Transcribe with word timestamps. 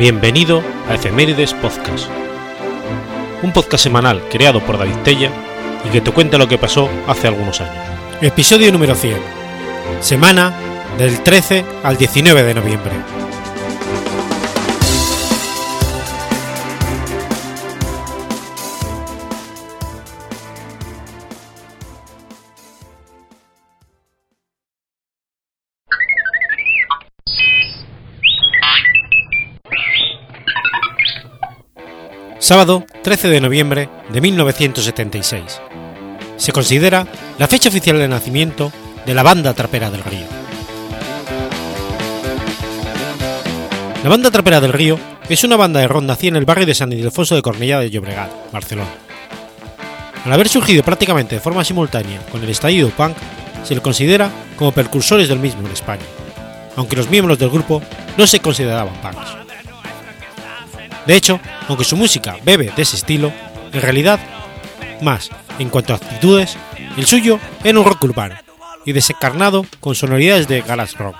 Bienvenido 0.00 0.62
a 0.88 0.94
Efemérides 0.94 1.52
Podcast, 1.52 2.08
un 3.42 3.52
podcast 3.52 3.84
semanal 3.84 4.22
creado 4.30 4.64
por 4.64 4.78
David 4.78 4.96
Tella 5.04 5.30
y 5.84 5.90
que 5.90 6.00
te 6.00 6.10
cuenta 6.10 6.38
lo 6.38 6.48
que 6.48 6.56
pasó 6.56 6.88
hace 7.06 7.28
algunos 7.28 7.60
años. 7.60 7.84
Episodio 8.22 8.72
número 8.72 8.94
100. 8.94 9.18
Semana 10.00 10.54
del 10.96 11.22
13 11.22 11.66
al 11.82 11.98
19 11.98 12.44
de 12.44 12.54
noviembre. 12.54 13.19
Sábado 32.50 32.84
13 33.04 33.28
de 33.28 33.40
noviembre 33.40 33.88
de 34.12 34.20
1976. 34.20 35.60
Se 36.36 36.50
considera 36.50 37.06
la 37.38 37.46
fecha 37.46 37.68
oficial 37.68 37.96
de 37.96 38.08
nacimiento 38.08 38.72
de 39.06 39.14
la 39.14 39.22
banda 39.22 39.54
trapera 39.54 39.88
del 39.88 40.02
río. 40.02 40.26
La 44.02 44.10
banda 44.10 44.32
trapera 44.32 44.60
del 44.60 44.72
río 44.72 44.98
es 45.28 45.44
una 45.44 45.54
banda 45.54 45.78
de 45.78 45.86
rock 45.86 46.02
nacida 46.02 46.30
en 46.30 46.36
el 46.38 46.44
barrio 46.44 46.66
de 46.66 46.74
San 46.74 46.92
Ildefonso 46.92 47.36
de 47.36 47.42
Cornellá 47.42 47.78
de 47.78 47.88
Llobregat, 47.88 48.50
Barcelona. 48.50 48.90
Al 50.24 50.32
haber 50.32 50.48
surgido 50.48 50.82
prácticamente 50.82 51.36
de 51.36 51.40
forma 51.40 51.62
simultánea 51.62 52.20
con 52.32 52.42
el 52.42 52.50
estallido 52.50 52.90
punk, 52.90 53.16
se 53.62 53.76
le 53.76 53.80
considera 53.80 54.28
como 54.56 54.72
precursores 54.72 55.28
del 55.28 55.38
mismo 55.38 55.64
en 55.68 55.72
España, 55.72 56.02
aunque 56.74 56.96
los 56.96 57.08
miembros 57.08 57.38
del 57.38 57.50
grupo 57.50 57.80
no 58.18 58.26
se 58.26 58.40
consideraban 58.40 59.00
punks. 59.00 59.39
De 61.06 61.16
hecho, 61.16 61.40
aunque 61.68 61.84
su 61.84 61.96
música 61.96 62.36
bebe 62.44 62.72
de 62.74 62.82
ese 62.82 62.96
estilo, 62.96 63.32
en 63.72 63.80
realidad, 63.80 64.20
más 65.02 65.30
en 65.58 65.68
cuanto 65.68 65.92
a 65.92 65.96
actitudes, 65.96 66.56
el 66.96 67.06
suyo 67.06 67.38
era 67.64 67.78
un 67.78 67.84
rock 67.84 68.04
urbano 68.04 68.34
y 68.84 68.92
desencarnado 68.92 69.64
con 69.80 69.94
sonoridades 69.94 70.48
de 70.48 70.62
garage 70.62 70.96
rock. 70.96 71.16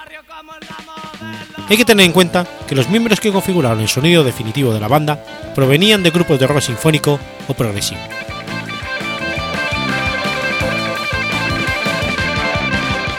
Hay 1.68 1.76
que 1.76 1.84
tener 1.84 2.04
en 2.04 2.12
cuenta 2.12 2.46
que 2.66 2.74
los 2.74 2.88
miembros 2.88 3.20
que 3.20 3.30
configuraron 3.30 3.80
el 3.80 3.88
sonido 3.88 4.24
definitivo 4.24 4.74
de 4.74 4.80
la 4.80 4.88
banda 4.88 5.22
provenían 5.54 6.02
de 6.02 6.10
grupos 6.10 6.38
de 6.40 6.46
rock 6.46 6.62
sinfónico 6.62 7.20
o 7.46 7.54
progresivo. 7.54 8.00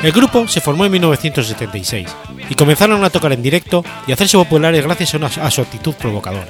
El 0.03 0.11
grupo 0.11 0.47
se 0.47 0.61
formó 0.61 0.85
en 0.85 0.91
1976 0.93 2.07
y 2.51 2.55
comenzaron 2.55 3.01
a 3.01 3.09
tocar 3.09 3.31
en 3.31 3.41
directo 3.41 3.81
y 4.05 4.11
hacerse 4.11 4.37
populares 4.37 4.83
gracias 4.83 5.15
a, 5.15 5.45
a 5.45 5.49
su 5.49 5.61
actitud 5.61 5.93
provocadora. 5.95 6.49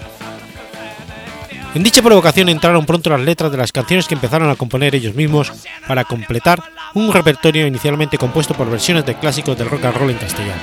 En 1.75 1.83
dicha 1.83 2.01
provocación 2.01 2.49
entraron 2.49 2.87
pronto 2.87 3.11
las 3.11 3.21
letras 3.21 3.51
de 3.51 3.59
las 3.59 3.71
canciones 3.71 4.07
que 4.07 4.15
empezaron 4.15 4.49
a 4.49 4.55
componer 4.55 4.95
ellos 4.95 5.13
mismos 5.13 5.53
para 5.87 6.03
completar 6.03 6.59
un 6.95 7.13
repertorio 7.13 7.67
inicialmente 7.67 8.17
compuesto 8.17 8.55
por 8.55 8.67
versiones 8.67 9.05
de 9.05 9.13
clásicos 9.13 9.55
del 9.55 9.69
rock 9.69 9.85
and 9.85 9.95
roll 9.95 10.09
en 10.09 10.17
castellano. 10.17 10.61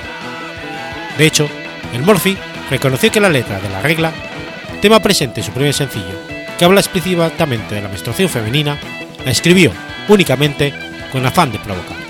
De 1.17 1.25
hecho, 1.25 1.47
el 1.93 2.03
Morphy 2.03 2.37
reconoció 2.69 3.09
que 3.09 3.21
la 3.21 3.29
letra 3.29 3.61
de 3.61 3.69
la 3.69 3.81
regla, 3.81 4.11
tema 4.81 4.99
presente 4.99 5.39
en 5.39 5.45
su 5.45 5.53
primer 5.53 5.73
sencillo, 5.73 6.19
que 6.57 6.65
habla 6.65 6.81
explícitamente 6.81 7.75
de 7.75 7.81
la 7.81 7.87
menstruación 7.87 8.27
femenina, 8.27 8.77
la 9.23 9.31
escribió 9.31 9.71
únicamente 10.09 10.73
con 11.13 11.25
afán 11.25 11.53
de 11.53 11.59
provocar. 11.59 12.08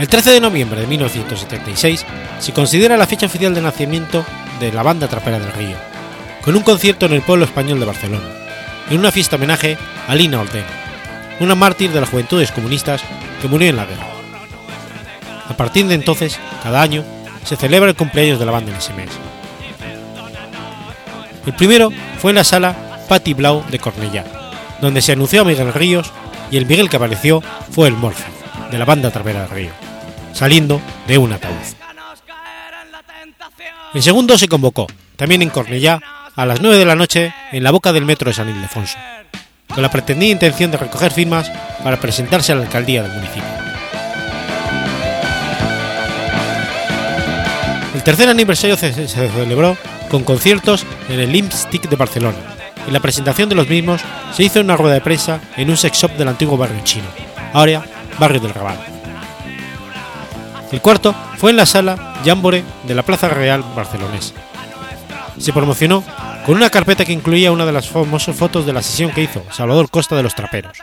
El 0.00 0.08
13 0.08 0.30
de 0.30 0.40
noviembre 0.40 0.80
de 0.80 0.86
1976 0.86 2.06
se 2.38 2.52
considera 2.54 2.96
la 2.96 3.06
fecha 3.06 3.26
oficial 3.26 3.54
de 3.54 3.60
nacimiento 3.60 4.24
de 4.58 4.72
la 4.72 4.82
banda 4.82 5.08
trapera 5.08 5.38
del 5.38 5.52
Río, 5.52 5.76
con 6.40 6.56
un 6.56 6.62
concierto 6.62 7.04
en 7.04 7.12
el 7.12 7.20
pueblo 7.20 7.44
español 7.44 7.78
de 7.78 7.84
Barcelona, 7.84 8.24
en 8.88 8.98
una 8.98 9.12
fiesta 9.12 9.36
homenaje 9.36 9.76
a 10.08 10.14
Lina 10.14 10.40
Orden, 10.40 10.64
una 11.40 11.54
mártir 11.54 11.90
de 11.92 12.00
las 12.00 12.08
juventudes 12.08 12.50
comunistas 12.50 13.02
que 13.42 13.48
murió 13.48 13.68
en 13.68 13.76
la 13.76 13.84
guerra. 13.84 14.06
A 15.50 15.54
partir 15.54 15.86
de 15.86 15.96
entonces, 15.96 16.40
cada 16.62 16.80
año, 16.80 17.04
se 17.44 17.56
celebra 17.56 17.90
el 17.90 17.96
cumpleaños 17.96 18.38
de 18.38 18.46
la 18.46 18.52
banda 18.52 18.72
en 18.72 18.78
ese 18.78 18.94
mes. 18.94 19.10
El 21.44 21.52
primero 21.52 21.90
fue 22.22 22.30
en 22.30 22.36
la 22.36 22.44
sala 22.44 23.04
Patti 23.06 23.34
Blau 23.34 23.66
de 23.68 23.78
Cornellá, 23.78 24.24
donde 24.80 25.02
se 25.02 25.12
anunció 25.12 25.42
a 25.42 25.44
Miguel 25.44 25.74
Ríos 25.74 26.10
y 26.50 26.56
el 26.56 26.64
Miguel 26.64 26.88
que 26.88 26.96
apareció 26.96 27.42
fue 27.70 27.88
el 27.88 27.98
Morphy, 27.98 28.32
de 28.70 28.78
la 28.78 28.86
banda 28.86 29.10
trapera 29.10 29.42
del 29.42 29.50
Río, 29.50 29.89
saliendo 30.32 30.80
de 31.06 31.18
un 31.18 31.32
ataúd. 31.32 31.54
El 33.92 34.02
segundo 34.02 34.38
se 34.38 34.48
convocó, 34.48 34.86
también 35.16 35.42
en 35.42 35.50
Cornellá, 35.50 36.00
a 36.36 36.46
las 36.46 36.60
9 36.60 36.78
de 36.78 36.84
la 36.84 36.94
noche 36.94 37.34
en 37.52 37.64
la 37.64 37.70
boca 37.70 37.92
del 37.92 38.04
metro 38.04 38.30
de 38.30 38.34
San 38.34 38.48
Ildefonso, 38.48 38.96
con 39.66 39.82
la 39.82 39.90
pretendida 39.90 40.30
intención 40.30 40.70
de 40.70 40.76
recoger 40.76 41.12
firmas 41.12 41.50
para 41.82 41.98
presentarse 41.98 42.52
a 42.52 42.54
la 42.54 42.62
alcaldía 42.62 43.02
del 43.02 43.12
municipio. 43.12 43.60
El 47.94 48.04
tercer 48.04 48.28
aniversario 48.28 48.76
se, 48.76 49.08
celebró 49.08 49.76
con 50.08 50.24
conciertos 50.24 50.86
en 51.08 51.20
el 51.20 51.32
Limpstick 51.32 51.88
de 51.88 51.96
Barcelona 51.96 52.38
y 52.88 52.92
la 52.92 53.00
presentación 53.00 53.48
de 53.48 53.56
los 53.56 53.68
mismos 53.68 54.00
se 54.32 54.44
hizo 54.44 54.60
en 54.60 54.66
una 54.66 54.76
rueda 54.76 54.94
de 54.94 55.00
prensa 55.00 55.40
en 55.56 55.68
un 55.68 55.76
sex 55.76 55.98
shop 55.98 56.12
del 56.12 56.28
antiguo 56.28 56.56
barrio 56.56 56.80
chino, 56.84 57.04
ahora 57.52 57.84
barrio 58.18 58.40
del 58.40 58.54
Raval. 58.54 58.78
El 60.72 60.80
cuarto 60.80 61.14
fue 61.36 61.50
en 61.50 61.56
la 61.56 61.66
sala 61.66 62.14
Jambore 62.24 62.62
de 62.86 62.94
la 62.94 63.02
Plaza 63.02 63.28
Real 63.28 63.64
barcelonesa. 63.74 64.34
Se 65.38 65.52
promocionó 65.52 66.04
con 66.46 66.56
una 66.56 66.70
carpeta 66.70 67.04
que 67.04 67.12
incluía 67.12 67.50
una 67.50 67.66
de 67.66 67.72
las 67.72 67.88
famosas 67.88 68.36
fotos 68.36 68.66
de 68.66 68.72
la 68.72 68.82
sesión 68.82 69.10
que 69.10 69.22
hizo 69.22 69.42
Salvador 69.50 69.90
Costa 69.90 70.16
de 70.16 70.22
los 70.22 70.34
Traperos, 70.34 70.78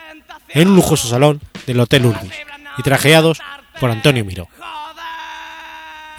en 0.50 0.68
un 0.68 0.76
lujoso 0.76 1.08
salón 1.08 1.40
del 1.66 1.80
Hotel 1.80 2.06
Urbis, 2.06 2.34
y 2.78 2.84
trajeados 2.84 3.40
por 3.80 3.90
Antonio 3.90 4.26
Miró. 4.26 4.48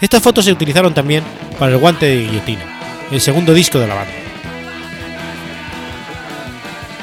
Estas 0.01 0.23
fotos 0.23 0.45
se 0.45 0.51
utilizaron 0.51 0.93
también 0.93 1.23
para 1.59 1.71
el 1.71 1.77
guante 1.77 2.07
de 2.07 2.25
guillotina, 2.25 2.63
el 3.11 3.21
segundo 3.21 3.53
disco 3.53 3.79
de 3.79 3.87
la 3.87 3.95
banda. 3.95 4.13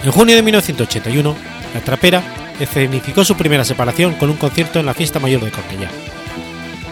En 0.03 0.10
junio 0.10 0.34
de 0.34 0.43
1981, 0.43 1.37
la 1.75 1.81
trapera 1.81 2.22
escenificó 2.59 3.25
su 3.25 3.37
primera 3.37 3.65
separación 3.65 4.15
con 4.15 4.31
un 4.31 4.37
concierto 4.37 4.81
en 4.81 4.87
la 4.87 4.94
fiesta 4.94 5.21
mayor 5.21 5.43
de 5.43 5.50
Cornellá. 5.50 5.91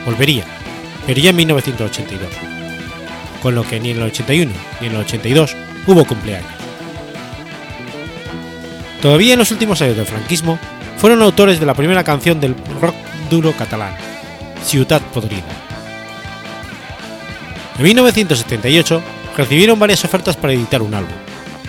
Volvería, 0.05 0.45
pero 1.07 1.21
ya 1.21 1.31
en 1.31 1.37
1982, 1.37 2.31
con 3.43 3.55
lo 3.55 3.63
que 3.63 3.81
ni 3.81 3.91
en 3.91 3.99
el 3.99 4.05
81 4.05 4.53
ni 4.81 4.87
en 4.87 4.95
el 4.95 5.01
82 5.01 5.57
hubo 5.87 6.05
cumpleaños. 6.05 6.51
Todavía 9.01 9.35
en 9.35 9.39
los 9.39 9.51
últimos 9.51 9.81
años 9.83 9.97
del 9.97 10.07
franquismo, 10.07 10.59
fueron 10.97 11.21
autores 11.21 11.61
de 11.61 11.67
la 11.67 11.75
primera 11.75 12.03
canción 12.05 12.41
del 12.41 12.55
rock 12.81 12.95
duro 13.29 13.53
catalán, 13.53 13.95
Ciutat 14.65 15.03
Podrida. 15.03 15.43
En 17.77 17.85
1978 17.85 19.03
recibieron 19.37 19.79
varias 19.79 20.05
ofertas 20.05 20.37
para 20.37 20.55
editar 20.55 20.81
un 20.81 20.95
álbum, 20.95 21.13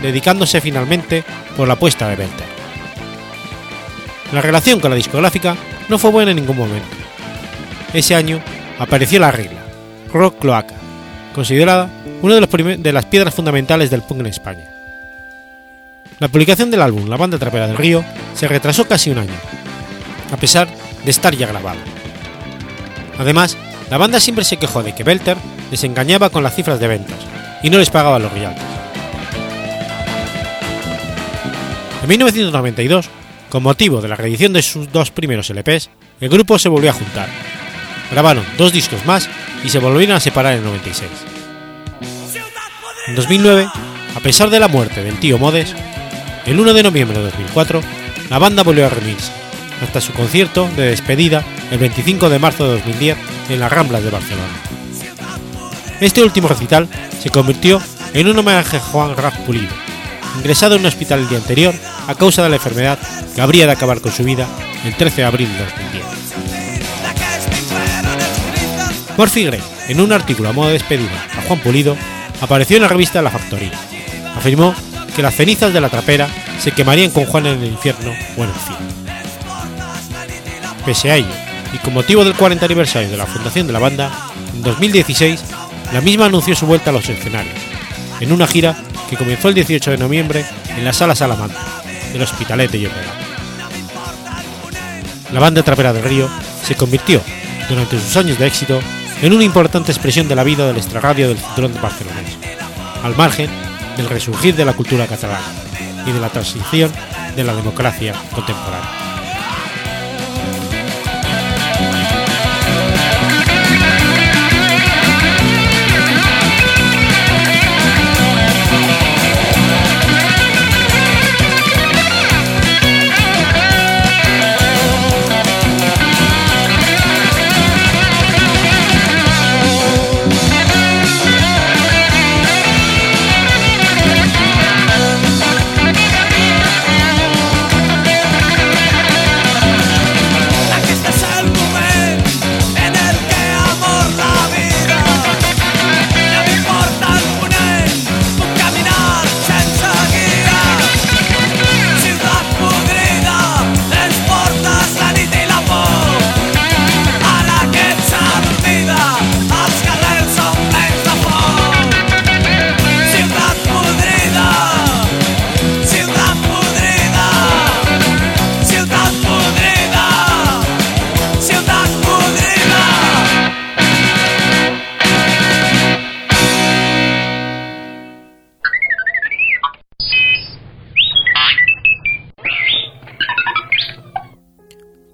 dedicándose 0.01 0.61
finalmente 0.61 1.25
por 1.57 1.67
la 1.67 1.73
apuesta 1.73 2.07
de 2.07 2.15
Belter. 2.15 2.47
La 4.31 4.41
relación 4.41 4.79
con 4.79 4.91
la 4.91 4.95
discográfica 4.95 5.57
no 5.89 5.97
fue 5.97 6.11
buena 6.11 6.31
en 6.31 6.37
ningún 6.37 6.57
momento. 6.57 7.04
Ese 7.95 8.13
año 8.13 8.41
apareció 8.77 9.21
la 9.21 9.31
regla, 9.31 9.61
Rock 10.11 10.39
Cloaca, 10.39 10.75
considerada 11.33 11.89
una 12.21 12.35
de, 12.35 12.41
los 12.41 12.93
las 12.93 13.05
piedras 13.05 13.33
fundamentales 13.33 13.89
del 13.89 14.01
punk 14.01 14.19
en 14.19 14.25
España. 14.25 14.69
La 16.19 16.27
publicación 16.27 16.69
del 16.69 16.81
álbum 16.81 17.07
La 17.07 17.15
Banda 17.15 17.37
Trapera 17.37 17.67
del 17.67 17.77
Río 17.77 18.03
se 18.33 18.49
retrasó 18.49 18.85
casi 18.85 19.11
un 19.11 19.19
año, 19.19 19.31
a 20.29 20.35
pesar 20.35 20.67
de 21.05 21.09
estar 21.09 21.33
ya 21.37 21.47
grabado. 21.47 21.79
Además, 23.17 23.55
la 23.89 23.97
banda 23.97 24.19
siempre 24.19 24.43
se 24.43 24.57
quejó 24.57 24.83
de 24.83 24.93
que 24.93 25.05
Belter 25.05 25.37
les 25.71 25.85
engañaba 25.85 26.29
con 26.29 26.43
las 26.43 26.53
cifras 26.53 26.81
de 26.81 26.89
ventas 26.89 27.19
y 27.63 27.69
no 27.69 27.77
les 27.77 27.91
pagaba 27.91 28.19
los 28.19 28.29
royalties. 28.29 28.61
En 32.03 32.09
1992, 32.09 33.05
con 33.49 33.63
motivo 33.63 34.01
de 34.01 34.09
la 34.09 34.17
reedición 34.17 34.51
de 34.51 34.63
sus 34.63 34.91
dos 34.91 35.11
primeros 35.11 35.49
LPs, 35.49 35.89
el 36.19 36.27
grupo 36.27 36.59
se 36.59 36.67
volvió 36.67 36.89
a 36.89 36.93
juntar. 36.93 37.29
Grabaron 38.11 38.45
dos 38.57 38.71
discos 38.71 39.05
más 39.05 39.29
y 39.63 39.69
se 39.69 39.79
volvieron 39.79 40.15
a 40.15 40.19
separar 40.19 40.53
en 40.53 40.63
96. 40.63 41.09
En 43.07 43.15
2009, 43.15 43.67
a 44.15 44.19
pesar 44.19 44.49
de 44.49 44.59
la 44.59 44.67
muerte 44.67 45.03
del 45.03 45.19
tío 45.19 45.37
Modes, 45.37 45.75
el 46.45 46.59
1 46.59 46.73
de 46.73 46.83
noviembre 46.83 47.17
de 47.17 47.25
2004, 47.25 47.81
la 48.29 48.39
banda 48.39 48.63
volvió 48.63 48.85
a 48.85 48.89
reunirse, 48.89 49.31
hasta 49.81 50.01
su 50.01 50.13
concierto 50.13 50.69
de 50.75 50.89
despedida 50.89 51.43
el 51.71 51.77
25 51.79 52.29
de 52.29 52.39
marzo 52.39 52.65
de 52.65 52.73
2010 52.73 53.17
en 53.49 53.59
las 53.59 53.71
Ramblas 53.71 54.03
de 54.03 54.09
Barcelona. 54.09 54.53
Este 55.99 56.23
último 56.23 56.47
recital 56.47 56.87
se 57.21 57.29
convirtió 57.29 57.81
en 58.13 58.27
un 58.27 58.37
homenaje 58.37 58.77
a 58.77 58.81
Juan 58.81 59.15
Raf 59.15 59.37
Pulido, 59.39 59.73
ingresado 60.37 60.75
en 60.75 60.81
un 60.81 60.87
hospital 60.87 61.19
el 61.19 61.29
día 61.29 61.37
anterior 61.37 61.73
a 62.07 62.15
causa 62.15 62.43
de 62.43 62.49
la 62.49 62.55
enfermedad 62.55 62.99
que 63.33 63.41
habría 63.41 63.65
de 63.65 63.73
acabar 63.73 64.01
con 64.01 64.11
su 64.11 64.23
vida 64.23 64.47
el 64.85 64.95
13 64.95 65.17
de 65.17 65.27
abril 65.27 65.49
de 65.51 65.59
2010. 65.59 66.14
Murphy 69.17 69.45
Gray, 69.45 69.61
en 69.87 70.01
un 70.01 70.11
artículo 70.11 70.49
a 70.49 70.53
modo 70.53 70.67
de 70.67 70.73
despedida 70.73 71.25
a 71.37 71.41
Juan 71.43 71.59
Pulido, 71.59 71.95
apareció 72.41 72.75
en 72.75 72.83
la 72.83 72.89
revista 72.89 73.21
La 73.21 73.31
Factoría. 73.31 73.71
Afirmó 74.35 74.75
que 75.15 75.21
las 75.21 75.35
cenizas 75.35 75.73
de 75.73 75.79
la 75.79 75.89
trapera 75.89 76.27
se 76.59 76.71
quemarían 76.71 77.11
con 77.11 77.25
Juan 77.25 77.45
en 77.45 77.61
el 77.61 77.69
infierno 77.69 78.11
o 78.37 78.43
en 78.43 78.49
el 78.49 78.55
cielo. 78.55 78.79
Pese 80.85 81.11
a 81.11 81.15
ello, 81.15 81.33
y 81.73 81.77
con 81.77 81.93
motivo 81.93 82.25
del 82.25 82.35
40 82.35 82.65
aniversario 82.65 83.09
de 83.09 83.17
la 83.17 83.25
fundación 83.25 83.67
de 83.67 83.73
la 83.73 83.79
banda, 83.79 84.11
en 84.53 84.61
2016 84.61 85.41
la 85.93 86.01
misma 86.01 86.25
anunció 86.25 86.55
su 86.55 86.65
vuelta 86.65 86.89
a 86.89 86.93
los 86.93 87.07
escenarios, 87.07 87.55
en 88.19 88.33
una 88.33 88.47
gira 88.47 88.75
que 89.09 89.15
comenzó 89.15 89.47
el 89.47 89.55
18 89.55 89.91
de 89.91 89.97
noviembre 89.97 90.45
en 90.75 90.83
la 90.83 90.91
Sala 90.91 91.15
Salamanca, 91.15 91.59
del 92.11 92.21
Hospitalet 92.21 92.69
de 92.69 92.81
Llobregat. 92.81 93.15
La 95.31 95.39
banda 95.39 95.63
trapera 95.63 95.93
del 95.93 96.03
Río 96.03 96.29
se 96.63 96.75
convirtió, 96.75 97.21
durante 97.69 97.99
sus 97.99 98.15
años 98.17 98.37
de 98.37 98.47
éxito, 98.47 98.79
en 99.25 99.33
una 99.33 99.43
importante 99.43 99.91
expresión 99.91 100.27
de 100.27 100.35
la 100.35 100.43
vida 100.43 100.67
del 100.67 100.77
extrarradio 100.77 101.27
del 101.27 101.39
cinturón 101.39 101.73
de 101.73 101.79
barcelonés, 101.79 102.37
al 103.01 103.17
margen 103.17 103.49
del 103.97 104.07
resurgir 104.07 104.55
de 104.55 104.65
la 104.65 104.73
cultura 104.73 105.07
catalana 105.07 105.47
y 106.05 106.11
de 106.11 106.19
la 106.19 106.29
transición 106.29 106.91
de 107.35 107.43
la 107.43 107.55
democracia 107.55 108.13
contemporánea. 108.31 109.14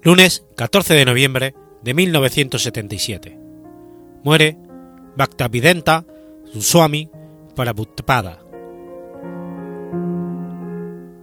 Lunes 0.04 0.44
14 0.56 0.94
de 0.94 1.04
noviembre 1.04 1.54
de 1.80 1.94
1977. 1.94 3.38
Muere 4.24 4.58
Bhaktavidenta 5.16 6.04
Swami 6.58 7.08
Prabhupada. 7.54 8.40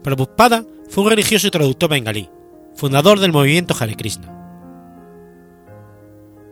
Prabhupada 0.02 0.64
fue 0.88 1.04
un 1.04 1.10
religioso 1.10 1.48
y 1.48 1.52
traductor 1.52 1.90
bengalí, 1.90 2.30
fundador 2.74 3.20
del 3.20 3.34
movimiento 3.34 3.76
Hare 3.78 3.96
Krishna. 3.98 4.34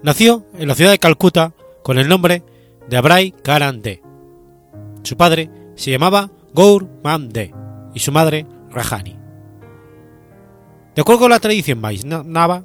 Nació 0.03 0.45
en 0.57 0.67
la 0.67 0.75
ciudad 0.75 0.91
de 0.91 0.99
Calcuta 0.99 1.53
con 1.81 1.97
el 1.97 2.09
nombre 2.09 2.43
de 2.89 2.97
Abray 2.97 3.31
Karan 3.31 3.81
De. 3.81 4.01
Su 5.03 5.15
padre 5.15 5.49
se 5.75 5.91
llamaba 5.91 6.29
Gaur 6.53 6.89
Man 7.05 7.29
De 7.29 7.53
y 7.93 7.99
su 7.99 8.11
madre 8.11 8.45
Rahani. 8.69 9.16
De 10.97 11.01
acuerdo 11.01 11.19
con 11.19 11.29
la 11.29 11.39
tradición 11.39 11.79
Vaisnava, 11.79 12.63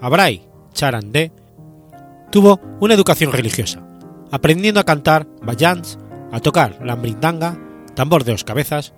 Abray 0.00 0.42
Charande 0.74 1.30
tuvo 2.32 2.60
una 2.80 2.94
educación 2.94 3.30
religiosa, 3.30 3.80
aprendiendo 4.32 4.80
a 4.80 4.84
cantar 4.84 5.28
bhajans, 5.40 5.96
a 6.32 6.40
tocar 6.40 6.80
la 6.84 6.96
mrindanga, 6.96 7.56
tambor 7.94 8.24
de 8.24 8.32
dos 8.32 8.42
cabezas, 8.42 8.92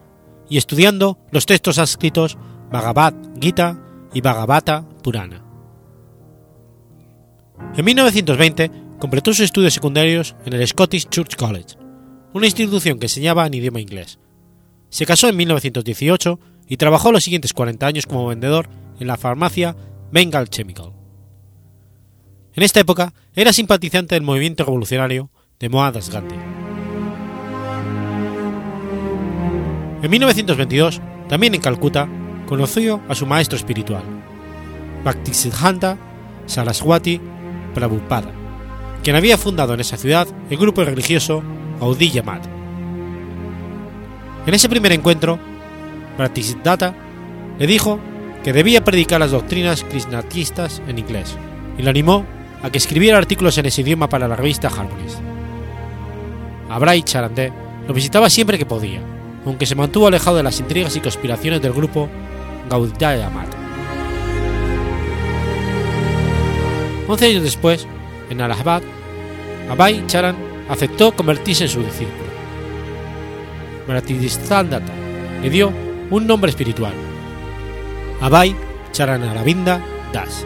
y 0.49 0.57
estudiando 0.57 1.19
los 1.33 1.45
textos 1.45 1.77
sánscritos 1.77 2.39
Bhagavad 2.71 3.13
Gita 3.39 3.79
y 4.15 4.23
Bhagavata 4.23 4.89
Purana. 5.03 5.45
En 7.77 7.85
1920 7.85 8.71
completó 8.99 9.35
sus 9.35 9.41
estudios 9.41 9.75
secundarios 9.75 10.35
en 10.47 10.55
el 10.55 10.67
Scottish 10.67 11.11
Church 11.11 11.37
College, 11.37 11.77
una 12.33 12.47
institución 12.47 12.99
que 12.99 13.05
enseñaba 13.05 13.47
en 13.47 13.53
idioma 13.53 13.83
inglés. 13.83 14.19
Se 14.89 15.05
casó 15.05 15.29
en 15.29 15.37
1918 15.37 16.41
y 16.69 16.77
trabajó 16.77 17.13
los 17.13 17.25
siguientes 17.25 17.53
40 17.53 17.87
años 17.87 18.07
como 18.07 18.27
vendedor 18.27 18.69
en 18.99 19.07
la 19.07 19.17
farmacia 19.17 19.77
Bengal 20.11 20.49
Chemical. 20.49 20.93
En 22.55 22.63
esta 22.63 22.81
época 22.81 23.15
era 23.35 23.53
simpatizante 23.53 24.15
del 24.15 24.23
movimiento 24.25 24.65
revolucionario 24.65 25.31
de 25.59 25.69
Mohandas 25.69 26.11
Gandhi. 26.11 26.37
En 30.03 30.11
1922, 30.11 31.01
también 31.29 31.55
en 31.55 31.61
Calcuta, 31.61 32.09
conoció 32.47 33.01
a 33.09 33.15
su 33.15 33.25
maestro 33.25 33.57
espiritual, 33.57 34.03
Bhaktisiddhanta 35.05 35.97
Saraswati 36.47 37.21
Prabhupada, 37.75 38.31
quien 39.03 39.17
había 39.17 39.39
fundado 39.39 39.75
en 39.75 39.81
esa 39.81 39.97
ciudad 39.97 40.27
el 40.51 40.59
grupo 40.59 40.85
religioso 40.85 41.43
Gaudiya 41.81 42.23
Math. 42.23 42.47
En 44.45 44.55
ese 44.55 44.69
primer 44.69 44.93
encuentro, 44.93 45.39
Bhaktisiddhanta 46.19 46.95
le 47.59 47.67
dijo 47.67 47.99
que 48.43 48.53
debía 48.53 48.85
predicar 48.85 49.21
las 49.21 49.31
doctrinas 49.31 49.85
krishnatistas 49.85 50.83
en 50.89 50.99
inglés, 50.99 51.37
y 51.79 51.83
le 51.83 51.91
animó 51.91 52.25
a 52.63 52.71
que 52.71 52.79
escribiera 52.79 53.19
artículos 53.19 53.59
en 53.59 53.67
ese 53.67 53.83
idioma 53.83 54.09
para 54.09 54.29
la 54.29 54.37
revista 54.37 54.69
Harmonist. 54.69 55.19
Abray 56.69 57.03
Charandé 57.03 57.53
lo 57.87 57.95
visitaba 57.95 58.31
siempre 58.31 58.59
que 58.59 58.67
podía, 58.67 59.01
aunque 59.45 59.67
se 59.67 59.75
mantuvo 59.75 60.07
alejado 60.07 60.37
de 60.37 60.43
las 60.43 60.61
intrigas 60.61 60.97
y 60.97 61.01
conspiraciones 61.01 61.61
del 61.61 61.73
grupo 61.73 62.09
Gaudiya 62.69 63.31
Math. 63.31 63.55
Once 67.09 67.27
años 67.27 67.43
después, 67.43 67.87
en 68.31 68.41
Allahabad, 68.41 68.83
Abhay 69.69 70.07
Charan 70.07 70.37
aceptó 70.69 71.13
convertirse 71.13 71.65
en 71.65 71.71
su 71.71 71.83
discípulo. 71.83 72.31
Bhaktisiddhanta 73.87 74.81
le 75.43 75.51
dio 75.51 75.73
un 76.13 76.27
nombre 76.27 76.51
espiritual, 76.51 76.93
Abhay 78.21 78.55
Charanaravinda 78.93 79.83
Das. 80.13 80.45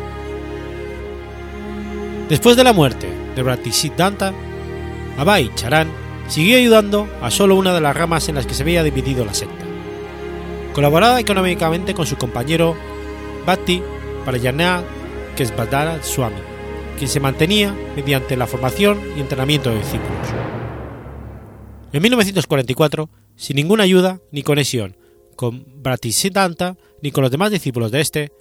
Después 2.28 2.56
de 2.56 2.62
la 2.62 2.72
muerte 2.72 3.08
de 3.34 3.42
Bhaktisiddhanta, 3.42 4.32
Abhay 5.18 5.50
Charan 5.56 5.88
siguió 6.28 6.56
ayudando 6.56 7.08
a 7.20 7.32
solo 7.32 7.56
una 7.56 7.74
de 7.74 7.80
las 7.80 7.96
ramas 7.96 8.28
en 8.28 8.36
las 8.36 8.46
que 8.46 8.54
se 8.54 8.62
había 8.62 8.84
dividido 8.84 9.24
la 9.24 9.34
secta. 9.34 9.64
Colaboraba 10.72 11.18
económicamente 11.18 11.94
con 11.94 12.06
su 12.06 12.16
compañero 12.16 12.76
Bhakti 13.44 13.82
Prayanna 14.24 14.84
Kesvadara 15.34 16.00
Swami, 16.04 16.36
quien 16.96 17.10
se 17.10 17.18
mantenía 17.18 17.74
mediante 17.96 18.36
la 18.36 18.46
formación 18.46 19.00
y 19.16 19.20
entrenamiento 19.20 19.70
de 19.70 19.78
discípulos. 19.78 20.28
En 21.92 22.02
1944, 22.02 23.10
sin 23.34 23.56
ninguna 23.56 23.82
ayuda 23.82 24.20
ni 24.30 24.44
conexión 24.44 24.96
con 25.36 25.64
Bhaktisiddhanta 25.82 26.76
ni 27.02 27.12
con 27.12 27.22
los 27.22 27.30
demás 27.30 27.50
discípulos 27.50 27.92
de 27.92 28.00
este, 28.00 28.32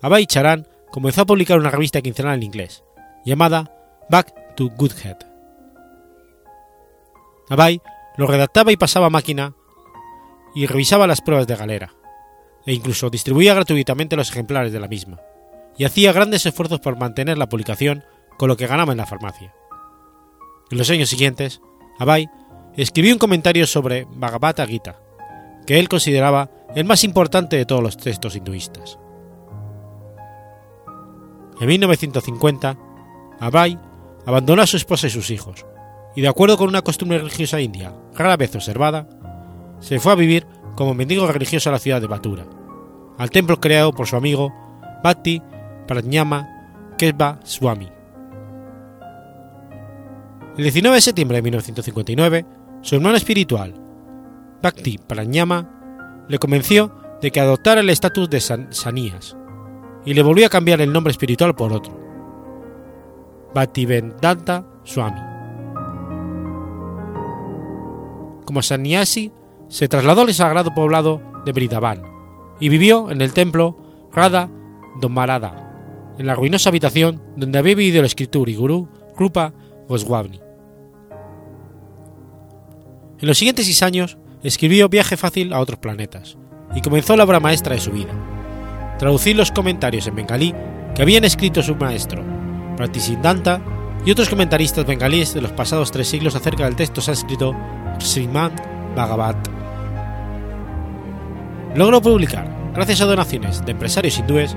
Abhay 0.00 0.26
Charan 0.26 0.66
comenzó 0.90 1.22
a 1.22 1.26
publicar 1.26 1.58
una 1.58 1.70
revista 1.70 2.00
quincenal 2.00 2.36
en 2.36 2.44
inglés, 2.44 2.84
llamada 3.24 3.70
Back 4.08 4.54
to 4.54 4.70
Goodhead. 4.76 5.16
Abhay 7.50 7.80
lo 8.16 8.26
redactaba 8.26 8.72
y 8.72 8.76
pasaba 8.76 9.06
a 9.06 9.10
máquina 9.10 9.54
y 10.54 10.66
revisaba 10.66 11.06
las 11.06 11.20
pruebas 11.20 11.46
de 11.46 11.56
galera, 11.56 11.94
e 12.64 12.72
incluso 12.72 13.10
distribuía 13.10 13.54
gratuitamente 13.54 14.16
los 14.16 14.30
ejemplares 14.30 14.72
de 14.72 14.80
la 14.80 14.88
misma, 14.88 15.20
y 15.76 15.84
hacía 15.84 16.12
grandes 16.12 16.46
esfuerzos 16.46 16.80
por 16.80 16.96
mantener 16.96 17.36
la 17.36 17.48
publicación 17.48 18.04
con 18.38 18.48
lo 18.48 18.56
que 18.56 18.66
ganaba 18.66 18.92
en 18.92 18.98
la 18.98 19.06
farmacia. 19.06 19.52
En 20.70 20.78
los 20.78 20.88
años 20.90 21.08
siguientes, 21.08 21.60
Abhay 21.98 22.28
escribió 22.76 23.12
un 23.12 23.18
comentario 23.18 23.66
sobre 23.66 24.06
Bhagavad 24.08 24.66
Gita, 24.66 25.00
que 25.66 25.78
él 25.78 25.88
consideraba 25.88 26.50
el 26.74 26.84
más 26.84 27.04
importante 27.04 27.56
de 27.56 27.66
todos 27.66 27.82
los 27.82 27.96
textos 27.96 28.36
hinduistas. 28.36 28.98
En 31.60 31.68
1950, 31.68 32.76
Abhay 33.40 33.78
abandonó 34.26 34.62
a 34.62 34.66
su 34.66 34.76
esposa 34.76 35.06
y 35.06 35.10
sus 35.10 35.30
hijos, 35.30 35.64
y 36.16 36.20
de 36.20 36.28
acuerdo 36.28 36.56
con 36.56 36.68
una 36.68 36.82
costumbre 36.82 37.18
religiosa 37.18 37.60
india 37.60 37.92
rara 38.14 38.36
vez 38.36 38.54
observada, 38.54 39.08
se 39.80 40.00
fue 40.00 40.12
a 40.12 40.16
vivir 40.16 40.46
como 40.74 40.94
mendigo 40.94 41.26
religioso 41.26 41.68
a 41.68 41.72
la 41.72 41.78
ciudad 41.78 42.00
de 42.00 42.06
Batura, 42.06 42.44
al 43.18 43.30
templo 43.30 43.60
creado 43.60 43.92
por 43.92 44.06
su 44.06 44.16
amigo 44.16 44.52
Bhakti 45.02 45.42
Prajnama 45.86 46.48
Kesva 46.98 47.40
Swami. 47.44 47.88
El 50.56 50.62
19 50.62 50.96
de 50.96 51.00
septiembre 51.00 51.36
de 51.38 51.42
1959, 51.42 52.46
su 52.82 52.94
hermano 52.94 53.16
espiritual, 53.16 53.74
Bhakti 54.64 54.96
Prajnama, 54.96 56.24
le 56.26 56.38
convenció 56.38 56.90
de 57.20 57.30
que 57.30 57.38
adoptara 57.38 57.82
el 57.82 57.90
estatus 57.90 58.30
de 58.30 58.40
Sanías 58.40 59.36
y 60.06 60.14
le 60.14 60.22
volvió 60.22 60.46
a 60.46 60.48
cambiar 60.48 60.80
el 60.80 60.90
nombre 60.90 61.10
espiritual 61.10 61.54
por 61.54 61.70
otro, 61.74 61.92
Bhaktivedanta 63.54 64.64
Swami. 64.84 65.20
Como 68.46 68.62
sannyasi, 68.62 69.32
se 69.68 69.86
trasladó 69.86 70.22
al 70.22 70.32
sagrado 70.32 70.72
poblado 70.72 71.20
de 71.44 71.52
Bridavan 71.52 72.02
y 72.58 72.70
vivió 72.70 73.10
en 73.10 73.20
el 73.20 73.34
templo 73.34 73.76
Radha 74.14 74.48
Domarada, 74.98 76.14
en 76.16 76.24
la 76.24 76.34
ruinosa 76.34 76.70
habitación 76.70 77.20
donde 77.36 77.58
había 77.58 77.74
vivido 77.74 78.00
el 78.00 78.06
escritor 78.06 78.48
y 78.48 78.54
gurú 78.54 78.88
Rupa 79.14 79.52
Goswami. 79.88 80.40
En 83.18 83.28
los 83.28 83.36
siguientes 83.36 83.66
seis 83.66 83.82
años 83.82 84.16
escribió 84.44 84.88
Viaje 84.88 85.16
fácil 85.16 85.52
a 85.52 85.60
otros 85.60 85.78
planetas 85.78 86.36
y 86.74 86.82
comenzó 86.82 87.16
la 87.16 87.24
obra 87.24 87.40
maestra 87.40 87.74
de 87.74 87.80
su 87.80 87.90
vida, 87.90 88.12
traducir 88.98 89.36
los 89.36 89.50
comentarios 89.50 90.06
en 90.06 90.14
bengalí 90.14 90.54
que 90.94 91.02
habían 91.02 91.24
escrito 91.24 91.62
su 91.62 91.74
maestro, 91.74 92.22
Pratisiddhanta, 92.76 93.60
y 94.04 94.10
otros 94.10 94.28
comentaristas 94.28 94.84
bengalíes 94.84 95.32
de 95.32 95.40
los 95.40 95.52
pasados 95.52 95.90
tres 95.90 96.08
siglos 96.08 96.34
acerca 96.34 96.64
del 96.64 96.76
texto 96.76 97.00
sánscrito 97.00 97.56
Srimad 97.98 98.52
Bhagavat. 98.94 99.48
Logró 101.74 102.02
publicar, 102.02 102.46
gracias 102.74 103.00
a 103.00 103.06
donaciones 103.06 103.64
de 103.64 103.72
empresarios 103.72 104.18
hindúes, 104.18 104.54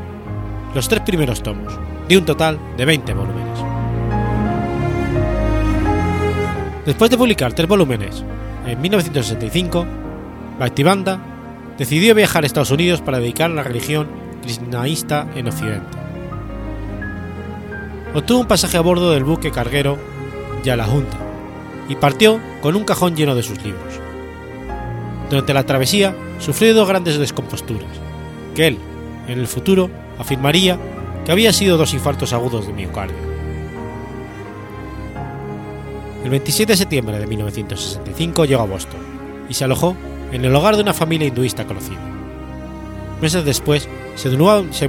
los 0.75 0.89
tres 0.89 1.01
primeros 1.01 1.41
tomos, 1.41 1.79
de 2.09 2.17
un 2.17 2.25
total 2.25 2.59
de 2.75 2.83
20 2.83 3.13
volúmenes. 3.13 3.59
Después 6.85 7.09
de 7.09 7.17
publicar 7.17 7.53
tres 7.53 7.69
volúmenes 7.69 8.23
en 8.67 8.81
1965, 8.81 9.85
Bhaktivedanta 10.59 11.19
decidió 11.77 12.13
viajar 12.13 12.43
a 12.43 12.47
Estados 12.47 12.71
Unidos 12.71 13.01
para 13.01 13.19
dedicar 13.19 13.49
a 13.49 13.53
la 13.53 13.63
religión 13.63 14.07
krishnaísta 14.41 15.27
en 15.35 15.47
Occidente. 15.47 15.97
Obtuvo 18.13 18.41
un 18.41 18.47
pasaje 18.47 18.77
a 18.77 18.81
bordo 18.81 19.11
del 19.11 19.23
buque 19.23 19.51
carguero 19.51 19.97
Yalahunta 20.63 21.17
y 21.87 21.95
partió 21.95 22.39
con 22.61 22.75
un 22.75 22.83
cajón 22.83 23.15
lleno 23.15 23.35
de 23.35 23.43
sus 23.43 23.63
libros. 23.63 24.01
Durante 25.29 25.53
la 25.53 25.63
travesía 25.63 26.15
sufrió 26.39 26.73
dos 26.73 26.87
grandes 26.87 27.17
descomposturas, 27.17 27.89
que 28.55 28.67
él, 28.67 28.77
en 29.27 29.39
el 29.39 29.47
futuro, 29.47 29.89
afirmaría 30.17 30.77
que 31.25 31.31
había 31.31 31.53
sido 31.53 31.77
dos 31.77 31.93
infartos 31.93 32.33
agudos 32.33 32.67
de 32.67 32.73
miocardio. 32.73 33.36
El 36.27 36.31
27 36.31 36.73
de 36.73 36.77
septiembre 36.77 37.19
de 37.19 37.25
1965 37.25 38.43
llegó 38.43 38.61
a 38.61 38.65
Boston 38.65 38.99
y 39.47 39.53
se 39.53 39.63
alojó 39.63 39.95
en 40.33 40.43
el 40.43 40.53
hogar 40.53 40.75
de 40.75 40.81
una 40.81 40.93
familia 40.93 41.25
hinduista 41.25 41.65
conocida. 41.65 42.01
Meses 43.21 43.45
después 43.45 43.87
se, 44.15 44.29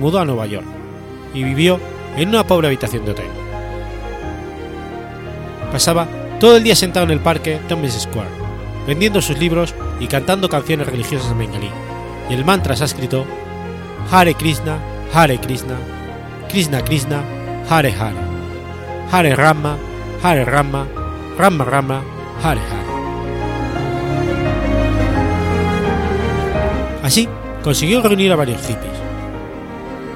mudó 0.00 0.18
a 0.18 0.25
Nueva 0.25 0.47
York 0.47 0.66
y 1.33 1.45
vivió 1.45 1.78
en 2.16 2.30
una 2.30 2.45
pobre 2.45 2.66
habitación 2.66 3.04
de 3.04 3.12
hotel. 3.12 3.28
Pasaba 5.71 6.09
todo 6.40 6.57
el 6.57 6.64
día 6.64 6.75
sentado 6.75 7.07
en 7.07 7.12
el 7.12 7.21
parque 7.21 7.61
Thomas 7.68 7.92
Square, 7.92 8.30
vendiendo 8.88 9.23
sus 9.23 9.38
libros 9.38 9.76
y 10.00 10.09
cantando 10.09 10.49
canciones 10.49 10.88
religiosas 10.88 11.30
en 11.30 11.38
bengalí, 11.38 11.71
y 12.28 12.35
el 12.35 12.45
mantra 12.45 12.75
sánscrito 12.75 13.25
Hare 14.11 14.35
Krishna, 14.35 14.80
Hare 15.14 15.38
Krishna, 15.38 15.76
Krishna 16.49 16.83
Krishna, 16.83 17.23
Hare 17.71 17.92
Hare, 17.92 18.16
Hare 19.12 19.37
Rama, 19.37 19.78
Hare 20.21 20.45
Rama, 20.45 20.88
Rama 21.38 21.64
Rama, 21.64 22.02
Hare 22.42 22.61
Hare. 22.61 22.88
Así, 27.04 27.28
consiguió 27.62 28.02
reunir 28.02 28.33
a 28.33 28.37
varios 28.37 28.61
hippies. 28.62 28.92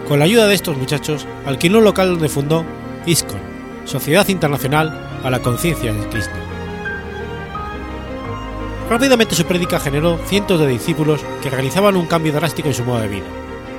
Con 0.08 0.18
la 0.18 0.24
ayuda 0.24 0.48
de 0.48 0.54
estos 0.56 0.76
muchachos, 0.76 1.28
alquiló 1.46 1.78
un 1.78 1.84
local 1.84 2.08
donde 2.08 2.28
fundó 2.28 2.64
ISKCON, 3.06 3.38
Sociedad 3.84 4.26
Internacional 4.26 5.20
a 5.22 5.30
la 5.30 5.38
Conciencia 5.38 5.92
de 5.92 6.08
Cristo. 6.08 6.34
Rápidamente 8.90 9.36
su 9.36 9.44
prédica 9.44 9.78
generó 9.78 10.18
cientos 10.26 10.58
de 10.58 10.66
discípulos 10.66 11.20
que 11.40 11.50
realizaban 11.50 11.96
un 11.96 12.06
cambio 12.06 12.32
drástico 12.32 12.66
en 12.66 12.74
su 12.74 12.82
modo 12.82 13.00
de 13.00 13.06
vida, 13.06 13.26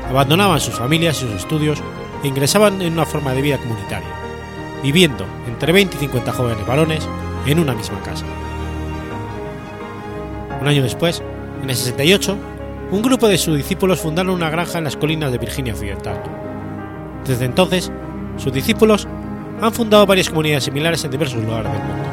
abandonaban 0.09 0.61
sus 0.61 0.75
familias 0.75 1.17
y 1.17 1.25
sus 1.25 1.31
estudios 1.31 1.79
e 2.23 2.27
ingresaban 2.29 2.81
en 2.81 2.93
una 2.93 3.05
forma 3.05 3.33
de 3.33 3.41
vida 3.41 3.57
comunitaria, 3.57 4.07
viviendo 4.81 5.25
entre 5.45 5.73
20 5.73 5.97
y 5.97 5.99
50 5.99 6.31
jóvenes 6.31 6.65
varones 6.65 7.05
en 7.51 7.59
una 7.59 7.73
misma 7.73 8.01
casa. 8.01 8.25
Un 10.61 10.67
año 10.67 10.83
después, 10.83 11.21
en 11.61 11.69
el 11.69 11.75
68, 11.75 12.37
un 12.91 13.01
grupo 13.01 13.27
de 13.27 13.37
sus 13.37 13.57
discípulos 13.57 13.99
fundaron 13.99 14.35
una 14.35 14.49
granja 14.49 14.77
en 14.77 14.83
las 14.85 14.95
colinas 14.95 15.31
de 15.31 15.37
Virginia 15.37 15.73
Occidental. 15.73 16.21
Desde 17.25 17.45
entonces, 17.45 17.91
sus 18.37 18.53
discípulos 18.53 19.07
han 19.61 19.73
fundado 19.73 20.05
varias 20.05 20.29
comunidades 20.29 20.65
similares 20.65 21.03
en 21.03 21.11
diversos 21.11 21.43
lugares 21.43 21.71
del 21.71 21.81
mundo. 21.81 22.03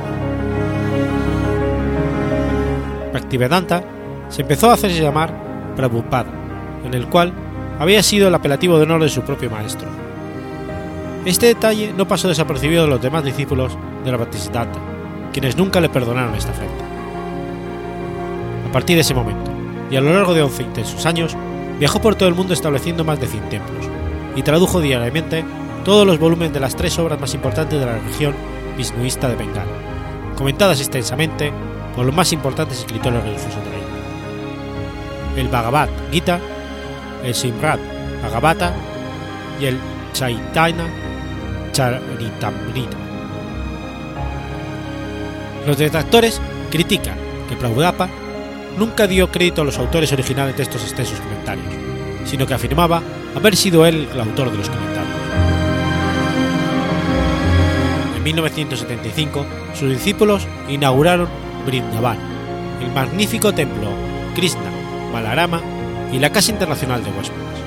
Bhaktivedanta 3.12 3.82
se 4.28 4.42
empezó 4.42 4.70
a 4.70 4.74
hacerse 4.74 5.02
llamar 5.02 5.74
Prabhupada, 5.76 6.30
en 6.84 6.94
el 6.94 7.06
cual 7.06 7.32
había 7.78 8.02
sido 8.02 8.28
el 8.28 8.34
apelativo 8.34 8.76
de 8.76 8.84
honor 8.84 9.02
de 9.02 9.08
su 9.08 9.22
propio 9.22 9.50
maestro. 9.50 9.88
Este 11.24 11.46
detalle 11.46 11.92
no 11.96 12.08
pasó 12.08 12.28
desapercibido 12.28 12.84
de 12.84 12.90
los 12.90 13.02
demás 13.02 13.24
discípulos 13.24 13.76
de 14.04 14.10
la 14.10 14.16
Bhaktisiddhanta, 14.16 14.78
quienes 15.32 15.56
nunca 15.56 15.80
le 15.80 15.88
perdonaron 15.88 16.34
esta 16.34 16.52
afrenta. 16.52 16.84
A 18.68 18.72
partir 18.72 18.96
de 18.96 19.02
ese 19.02 19.14
momento, 19.14 19.50
y 19.90 19.96
a 19.96 20.00
lo 20.00 20.12
largo 20.12 20.34
de 20.34 20.42
11 20.42 20.62
intensos 20.62 21.06
años, 21.06 21.36
viajó 21.78 22.00
por 22.00 22.14
todo 22.14 22.28
el 22.28 22.34
mundo 22.34 22.54
estableciendo 22.54 23.04
más 23.04 23.20
de 23.20 23.26
100 23.26 23.48
templos, 23.48 23.88
y 24.36 24.42
tradujo 24.42 24.80
diariamente 24.80 25.44
todos 25.84 26.06
los 26.06 26.18
volúmenes 26.18 26.52
de 26.52 26.60
las 26.60 26.76
tres 26.76 26.98
obras 26.98 27.20
más 27.20 27.34
importantes 27.34 27.80
de 27.80 27.86
la 27.86 27.98
religión 27.98 28.34
visnuista 28.76 29.28
de 29.28 29.36
Bengala, 29.36 29.72
comentadas 30.36 30.80
extensamente 30.80 31.52
por 31.96 32.06
los 32.06 32.14
más 32.14 32.32
importantes 32.32 32.78
escritores 32.78 33.22
religiosos 33.22 33.64
de 33.64 33.70
la 33.70 33.76
India. 33.76 35.42
El 35.42 35.48
Bhagavad 35.48 35.88
Gita, 36.12 36.38
el 37.24 37.34
Simrat 37.34 37.80
Bhagavata 38.22 38.72
y 39.60 39.66
el 39.66 39.78
Chaitanya 40.12 40.86
Charitamrita. 41.72 42.99
Los 45.66 45.78
detractores 45.78 46.40
critican 46.70 47.16
que 47.48 47.56
Prabhupada 47.56 48.08
nunca 48.78 49.06
dio 49.06 49.30
crédito 49.30 49.62
a 49.62 49.64
los 49.64 49.78
autores 49.78 50.12
originales 50.12 50.56
de 50.56 50.62
estos 50.62 50.82
extensos 50.82 51.20
comentarios, 51.20 51.66
sino 52.24 52.46
que 52.46 52.54
afirmaba 52.54 53.02
haber 53.36 53.56
sido 53.56 53.84
él 53.86 54.08
el 54.12 54.20
autor 54.20 54.50
de 54.50 54.58
los 54.58 54.68
comentarios. 54.68 55.16
En 58.16 58.22
1975, 58.22 59.46
sus 59.74 59.90
discípulos 59.90 60.46
inauguraron 60.68 61.28
Brindavan, 61.66 62.18
el 62.80 62.90
magnífico 62.92 63.52
templo 63.52 63.90
Krishna, 64.34 64.70
Balarama 65.12 65.60
y 66.12 66.18
la 66.18 66.30
Casa 66.30 66.50
Internacional 66.50 67.02
de 67.02 67.10
Westminster. 67.10 67.64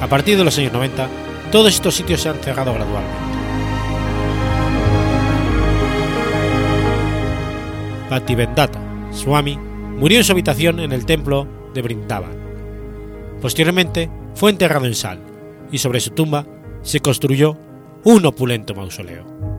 A 0.00 0.06
partir 0.06 0.36
de 0.36 0.44
los 0.44 0.56
años 0.58 0.72
90, 0.72 1.08
todos 1.52 1.74
estos 1.74 1.94
sitios 1.94 2.20
se 2.20 2.28
han 2.28 2.38
cerrado 2.40 2.72
gradualmente. 2.72 3.29
Bhaktivedanta 8.10 8.80
Swami 9.12 9.56
murió 9.56 10.18
en 10.18 10.24
su 10.24 10.32
habitación 10.32 10.80
en 10.80 10.92
el 10.92 11.06
templo 11.06 11.46
de 11.72 11.82
Brindavan. 11.82 12.32
Posteriormente 13.40 14.10
fue 14.34 14.50
enterrado 14.50 14.86
en 14.86 14.94
sal 14.94 15.20
y 15.70 15.78
sobre 15.78 16.00
su 16.00 16.10
tumba 16.10 16.44
se 16.82 17.00
construyó 17.00 17.56
un 18.04 18.26
opulento 18.26 18.74
mausoleo. 18.74 19.49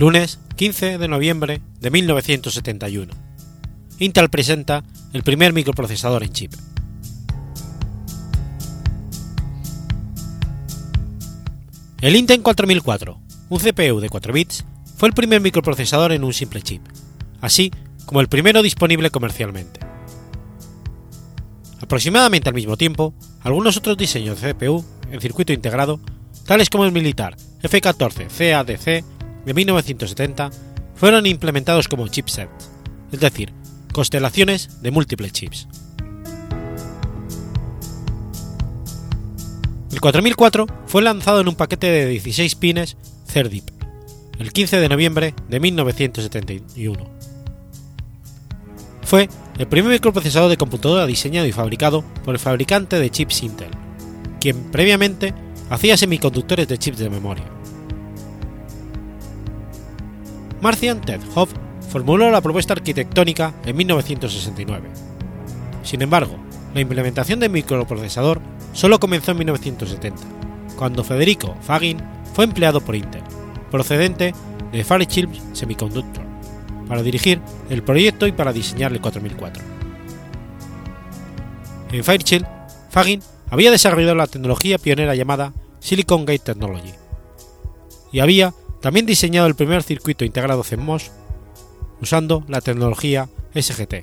Lunes 0.00 0.38
15 0.56 0.96
de 0.96 1.08
noviembre 1.08 1.60
de 1.78 1.90
1971. 1.90 3.12
Intel 3.98 4.30
presenta 4.30 4.82
el 5.12 5.22
primer 5.22 5.52
microprocesador 5.52 6.22
en 6.22 6.32
chip. 6.32 6.54
El 12.00 12.16
Intel 12.16 12.40
4004, 12.40 13.20
un 13.50 13.58
CPU 13.58 14.00
de 14.00 14.08
4 14.08 14.32
bits, 14.32 14.64
fue 14.96 15.10
el 15.10 15.14
primer 15.14 15.42
microprocesador 15.42 16.12
en 16.12 16.24
un 16.24 16.32
simple 16.32 16.62
chip, 16.62 16.80
así 17.42 17.70
como 18.06 18.22
el 18.22 18.28
primero 18.28 18.62
disponible 18.62 19.10
comercialmente. 19.10 19.80
Aproximadamente 21.82 22.48
al 22.48 22.54
mismo 22.54 22.78
tiempo, 22.78 23.12
algunos 23.42 23.76
otros 23.76 23.98
diseños 23.98 24.40
de 24.40 24.54
CPU 24.54 24.82
en 25.12 25.20
circuito 25.20 25.52
integrado, 25.52 26.00
tales 26.46 26.70
como 26.70 26.86
el 26.86 26.92
militar 26.92 27.36
F-14 27.60 28.28
CADC 28.28 29.19
de 29.44 29.54
1970, 29.54 30.50
fueron 30.94 31.26
implementados 31.26 31.88
como 31.88 32.08
chipsets, 32.08 32.70
es 33.12 33.20
decir, 33.20 33.52
constelaciones 33.92 34.82
de 34.82 34.90
múltiples 34.90 35.32
chips. 35.32 35.68
El 39.90 40.00
4004 40.00 40.66
fue 40.86 41.02
lanzado 41.02 41.40
en 41.40 41.48
un 41.48 41.54
paquete 41.56 41.88
de 41.88 42.06
16 42.06 42.54
pines 42.54 42.96
CERDIP 43.26 43.80
el 44.40 44.52
15 44.52 44.78
de 44.78 44.88
noviembre 44.88 45.34
de 45.48 45.60
1971. 45.60 47.10
Fue 49.02 49.28
el 49.58 49.68
primer 49.68 49.92
microprocesador 49.92 50.48
de 50.48 50.56
computadora 50.56 51.06
diseñado 51.06 51.46
y 51.46 51.52
fabricado 51.52 52.02
por 52.24 52.34
el 52.34 52.40
fabricante 52.40 52.98
de 52.98 53.10
chips 53.10 53.42
Intel, 53.42 53.70
quien 54.40 54.70
previamente 54.70 55.34
hacía 55.68 55.98
semiconductores 55.98 56.66
de 56.68 56.78
chips 56.78 56.98
de 56.98 57.10
memoria. 57.10 57.44
Marcian 60.60 61.00
Ted 61.00 61.20
Hoff 61.34 61.52
formuló 61.88 62.30
la 62.30 62.40
propuesta 62.40 62.74
arquitectónica 62.74 63.54
en 63.64 63.76
1969. 63.76 64.88
Sin 65.82 66.02
embargo, 66.02 66.36
la 66.74 66.80
implementación 66.80 67.40
del 67.40 67.50
microprocesador 67.50 68.40
solo 68.72 69.00
comenzó 69.00 69.32
en 69.32 69.38
1970, 69.38 70.22
cuando 70.76 71.02
Federico 71.02 71.56
Fagin 71.62 71.98
fue 72.34 72.44
empleado 72.44 72.80
por 72.80 72.94
Intel, 72.94 73.22
procedente 73.70 74.34
de 74.70 74.84
Fairchild 74.84 75.54
Semiconductor, 75.54 76.24
para 76.86 77.02
dirigir 77.02 77.40
el 77.70 77.82
proyecto 77.82 78.26
y 78.26 78.32
para 78.32 78.52
diseñar 78.52 78.92
el 78.92 79.00
4004. 79.00 79.62
En 81.92 82.04
Fairchild, 82.04 82.46
Fagin 82.90 83.22
había 83.48 83.70
desarrollado 83.70 84.14
la 84.14 84.26
tecnología 84.26 84.78
pionera 84.78 85.14
llamada 85.14 85.54
Silicon 85.80 86.24
Gate 86.24 86.40
Technology, 86.40 86.92
y 88.12 88.20
había 88.20 88.52
también 88.80 89.06
diseñado 89.06 89.46
el 89.46 89.54
primer 89.54 89.82
circuito 89.82 90.24
integrado 90.24 90.62
CMOS 90.62 91.10
usando 92.00 92.44
la 92.48 92.60
tecnología 92.60 93.28
SGT 93.54 93.94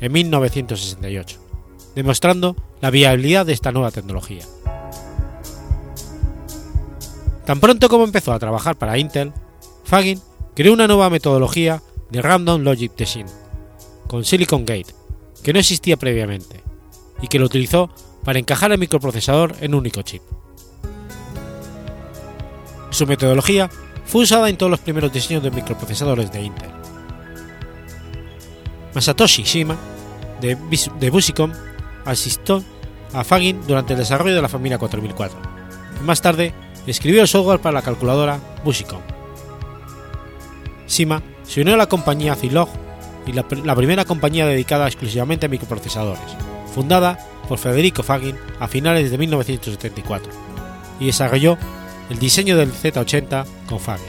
en 0.00 0.12
1968, 0.12 1.38
demostrando 1.94 2.56
la 2.80 2.90
viabilidad 2.90 3.46
de 3.46 3.52
esta 3.52 3.72
nueva 3.72 3.90
tecnología. 3.90 4.44
Tan 7.46 7.60
pronto 7.60 7.88
como 7.88 8.04
empezó 8.04 8.32
a 8.32 8.38
trabajar 8.38 8.76
para 8.76 8.98
Intel, 8.98 9.32
Fagin 9.84 10.20
creó 10.54 10.72
una 10.72 10.86
nueva 10.86 11.10
metodología 11.10 11.82
de 12.10 12.22
Random 12.22 12.62
Logic 12.62 12.94
Design, 12.96 13.26
con 14.06 14.24
Silicon 14.24 14.64
Gate, 14.64 14.94
que 15.42 15.52
no 15.52 15.58
existía 15.58 15.96
previamente, 15.96 16.62
y 17.20 17.28
que 17.28 17.38
lo 17.38 17.46
utilizó 17.46 17.90
para 18.24 18.38
encajar 18.38 18.72
el 18.72 18.78
microprocesador 18.78 19.54
en 19.60 19.74
un 19.74 19.80
único 19.80 20.02
chip. 20.02 20.22
Su 22.90 23.06
metodología 23.06 23.70
fue 24.14 24.22
usada 24.22 24.48
en 24.48 24.56
todos 24.56 24.70
los 24.70 24.78
primeros 24.78 25.12
diseños 25.12 25.42
de 25.42 25.50
microprocesadores 25.50 26.30
de 26.30 26.40
Intel. 26.40 26.70
Masatoshi 28.94 29.42
Shima, 29.42 29.76
de, 30.40 30.56
de 31.00 31.10
Busicom, 31.10 31.50
asistió 32.04 32.62
a 33.12 33.24
Fagin 33.24 33.66
durante 33.66 33.94
el 33.94 33.98
desarrollo 33.98 34.36
de 34.36 34.40
la 34.40 34.48
familia 34.48 34.78
4004. 34.78 35.36
más 36.04 36.22
tarde, 36.22 36.54
escribió 36.86 37.22
el 37.22 37.26
software 37.26 37.58
para 37.58 37.72
la 37.72 37.82
calculadora 37.82 38.38
Busicom. 38.62 39.00
Shima 40.86 41.20
se 41.42 41.62
unió 41.62 41.74
a 41.74 41.78
la 41.78 41.88
compañía 41.88 42.36
Zilog 42.36 42.68
y 43.26 43.32
la, 43.32 43.44
la, 43.64 43.74
primera 43.74 44.04
compañía 44.04 44.46
dedicada 44.46 44.86
exclusivamente 44.86 45.46
a 45.46 45.48
microprocesadores, 45.48 46.36
fundada 46.72 47.18
por 47.48 47.58
Federico 47.58 48.04
Fagin 48.04 48.36
a 48.60 48.68
finales 48.68 49.10
de 49.10 49.18
1974, 49.18 50.30
y 51.00 51.06
desarrolló 51.06 51.58
el 52.10 52.18
diseño 52.18 52.56
del 52.56 52.72
Z80 52.72 53.46
con 53.68 53.80
Fagin. 53.80 54.06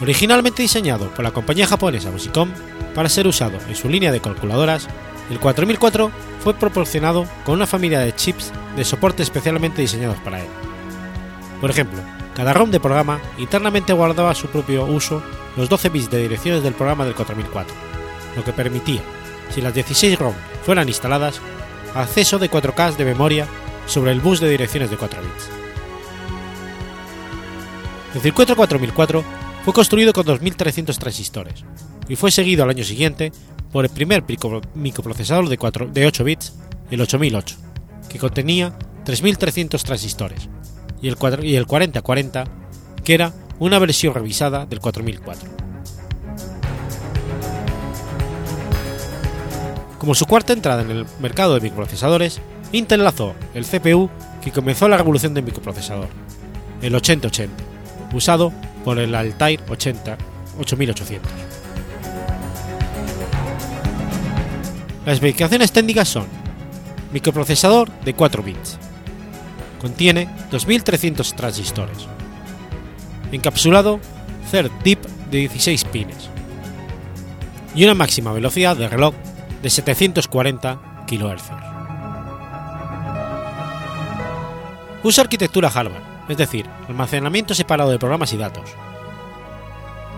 Originalmente 0.00 0.62
diseñado 0.62 1.08
por 1.10 1.24
la 1.24 1.30
compañía 1.30 1.66
japonesa 1.66 2.10
Busicom 2.10 2.50
para 2.94 3.08
ser 3.08 3.26
usado 3.26 3.58
en 3.68 3.74
su 3.74 3.88
línea 3.88 4.12
de 4.12 4.20
calculadoras, 4.20 4.88
el 5.30 5.40
4004 5.40 6.10
fue 6.40 6.54
proporcionado 6.54 7.26
con 7.44 7.54
una 7.54 7.66
familia 7.66 8.00
de 8.00 8.14
chips 8.14 8.52
de 8.76 8.84
soporte 8.84 9.22
especialmente 9.22 9.80
diseñados 9.80 10.18
para 10.18 10.40
él. 10.40 10.46
Por 11.60 11.70
ejemplo, 11.70 12.00
cada 12.36 12.52
ROM 12.52 12.70
de 12.70 12.80
programa 12.80 13.20
internamente 13.38 13.92
guardaba 13.92 14.34
su 14.34 14.48
propio 14.48 14.84
uso 14.84 15.22
los 15.56 15.68
12 15.68 15.88
bits 15.88 16.10
de 16.10 16.22
direcciones 16.22 16.62
del 16.62 16.74
programa 16.74 17.04
del 17.04 17.14
4004, 17.14 17.74
lo 18.36 18.44
que 18.44 18.52
permitía, 18.52 19.00
si 19.50 19.60
las 19.60 19.72
16 19.72 20.18
ROM 20.18 20.34
fueran 20.64 20.88
instaladas, 20.88 21.40
acceso 21.94 22.38
de 22.38 22.50
4K 22.50 22.96
de 22.96 23.04
memoria 23.04 23.46
sobre 23.86 24.12
el 24.12 24.20
bus 24.20 24.40
de 24.40 24.50
direcciones 24.50 24.90
de 24.90 24.96
4 24.96 25.20
bits. 25.20 25.48
El 28.14 28.20
circuito 28.20 28.54
4004 28.54 29.24
fue 29.64 29.72
construido 29.74 30.12
con 30.12 30.24
2.300 30.24 30.96
transistores 30.98 31.64
y 32.08 32.16
fue 32.16 32.30
seguido 32.30 32.64
al 32.64 32.70
año 32.70 32.84
siguiente 32.84 33.32
por 33.72 33.84
el 33.84 33.90
primer 33.90 34.22
microprocesador 34.74 35.48
de, 35.48 35.58
4, 35.58 35.88
de 35.88 36.06
8 36.06 36.24
bits, 36.24 36.52
el 36.90 37.00
8008, 37.00 37.56
que 38.08 38.18
contenía 38.18 38.78
3.300 39.04 39.82
transistores, 39.82 40.48
y 41.02 41.08
el, 41.08 41.16
4, 41.16 41.44
y 41.44 41.56
el 41.56 41.66
4040, 41.66 42.44
que 43.02 43.14
era 43.14 43.32
una 43.58 43.80
versión 43.80 44.14
revisada 44.14 44.64
del 44.66 44.78
4004. 44.78 45.48
Como 49.98 50.14
su 50.14 50.26
cuarta 50.26 50.52
entrada 50.52 50.82
en 50.82 50.90
el 50.90 51.06
mercado 51.18 51.54
de 51.54 51.62
microprocesadores, 51.62 52.40
Intel 52.74 53.04
lanzó 53.04 53.36
el 53.54 53.64
CPU 53.64 54.10
que 54.42 54.50
comenzó 54.50 54.88
la 54.88 54.96
revolución 54.96 55.32
del 55.32 55.44
microprocesador, 55.44 56.08
el 56.82 56.92
8080, 56.92 57.54
usado 58.12 58.52
por 58.84 58.98
el 58.98 59.14
Altair 59.14 59.60
80 59.68 60.18
8800. 60.58 61.30
Las 65.06 65.14
especificaciones 65.14 65.70
técnicas 65.70 66.08
son 66.08 66.26
microprocesador 67.12 67.92
de 68.00 68.12
4 68.14 68.42
bits. 68.42 68.78
Contiene 69.80 70.28
2300 70.50 71.36
transistores. 71.36 71.98
Encapsulado 73.30 74.00
CERT-DIP 74.50 74.98
de 75.30 75.38
16 75.38 75.84
pines. 75.84 76.28
Y 77.76 77.84
una 77.84 77.94
máxima 77.94 78.32
velocidad 78.32 78.76
de 78.76 78.88
reloj 78.88 79.14
de 79.62 79.70
740 79.70 81.06
kHz. 81.06 81.73
Usa 85.04 85.22
arquitectura 85.22 85.68
Harvard, 85.68 86.02
es 86.30 86.38
decir, 86.38 86.66
almacenamiento 86.88 87.54
separado 87.54 87.90
de 87.90 87.98
programas 87.98 88.32
y 88.32 88.38
datos. 88.38 88.70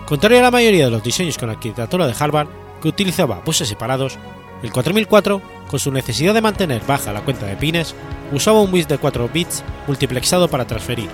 Contrario 0.05 0.39
a 0.39 0.43
la 0.43 0.51
mayoría 0.51 0.85
de 0.85 0.91
los 0.91 1.03
diseños 1.03 1.37
con 1.37 1.49
arquitectura 1.49 2.07
de 2.07 2.15
Harvard, 2.17 2.47
que 2.81 2.87
utilizaba 2.87 3.41
buses 3.43 3.67
separados, 3.67 4.17
el 4.63 4.71
4004, 4.71 5.41
con 5.67 5.77
su 5.77 5.91
necesidad 5.91 6.33
de 6.33 6.41
mantener 6.41 6.81
baja 6.87 7.11
la 7.11 7.19
cuenta 7.19 7.45
de 7.45 7.57
pines, 7.57 7.95
usaba 8.31 8.61
un 8.61 8.71
bus 8.71 8.87
de 8.87 8.97
4 8.97 9.29
bits 9.33 9.61
multiplexado 9.87 10.47
para 10.47 10.65
transferir 10.65 11.09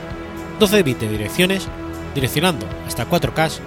12 0.59 0.83
bits 0.83 1.01
de 1.01 1.09
direcciones, 1.09 1.67
direccionando 2.13 2.67
hasta 2.85 3.09
4K, 3.09 3.59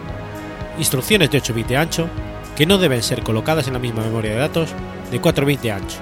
instrucciones 0.78 1.32
de 1.32 1.38
8 1.38 1.52
bits 1.52 1.68
de 1.68 1.76
ancho, 1.78 2.08
que 2.56 2.64
no 2.64 2.78
deben 2.78 3.02
ser 3.02 3.24
colocadas 3.24 3.66
en 3.66 3.72
la 3.72 3.80
misma 3.80 4.04
memoria 4.04 4.30
de 4.30 4.38
datos 4.38 4.70
de 5.10 5.20
4 5.20 5.44
bits 5.44 5.62
de 5.62 5.72
ancho. 5.72 5.98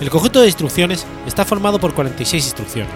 El 0.00 0.10
conjunto 0.10 0.40
de 0.40 0.46
instrucciones 0.46 1.06
está 1.26 1.46
formado 1.46 1.78
por 1.78 1.94
46 1.94 2.44
instrucciones, 2.44 2.92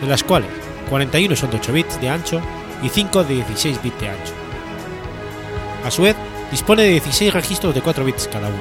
de 0.00 0.08
las 0.08 0.24
cuales 0.24 0.50
41 0.90 1.36
son 1.36 1.50
de 1.50 1.56
8 1.58 1.72
bits 1.72 2.00
de 2.00 2.08
ancho 2.08 2.40
y 2.82 2.88
5 2.88 3.22
de 3.22 3.34
16 3.36 3.80
bits 3.80 4.00
de 4.00 4.08
ancho. 4.08 4.32
A 5.86 5.90
su 5.90 6.02
vez, 6.02 6.16
dispone 6.50 6.82
de 6.82 6.90
16 6.90 7.32
registros 7.32 7.74
de 7.74 7.80
4 7.80 8.04
bits 8.04 8.28
cada 8.28 8.48
uno. 8.48 8.58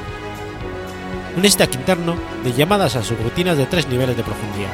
Un 1.35 1.49
stack 1.49 1.73
interno 1.73 2.15
de 2.43 2.53
llamadas 2.53 2.95
a 2.95 3.03
subrutinas 3.03 3.57
de 3.57 3.65
3 3.65 3.87
niveles 3.87 4.15
de 4.15 4.23
profundidad. 4.23 4.73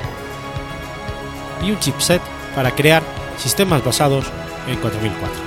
Y 1.64 1.72
un 1.72 1.80
chipset 1.80 2.22
para 2.56 2.72
crear 2.72 3.04
sistemas 3.38 3.86
basados 3.86 4.26
en 4.68 4.76
4004. 4.80 5.47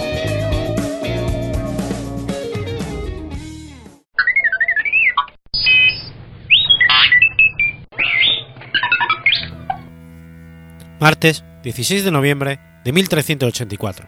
Martes 11.01 11.43
16 11.63 12.03
de 12.03 12.11
noviembre 12.11 12.59
de 12.83 12.91
1384. 12.91 14.05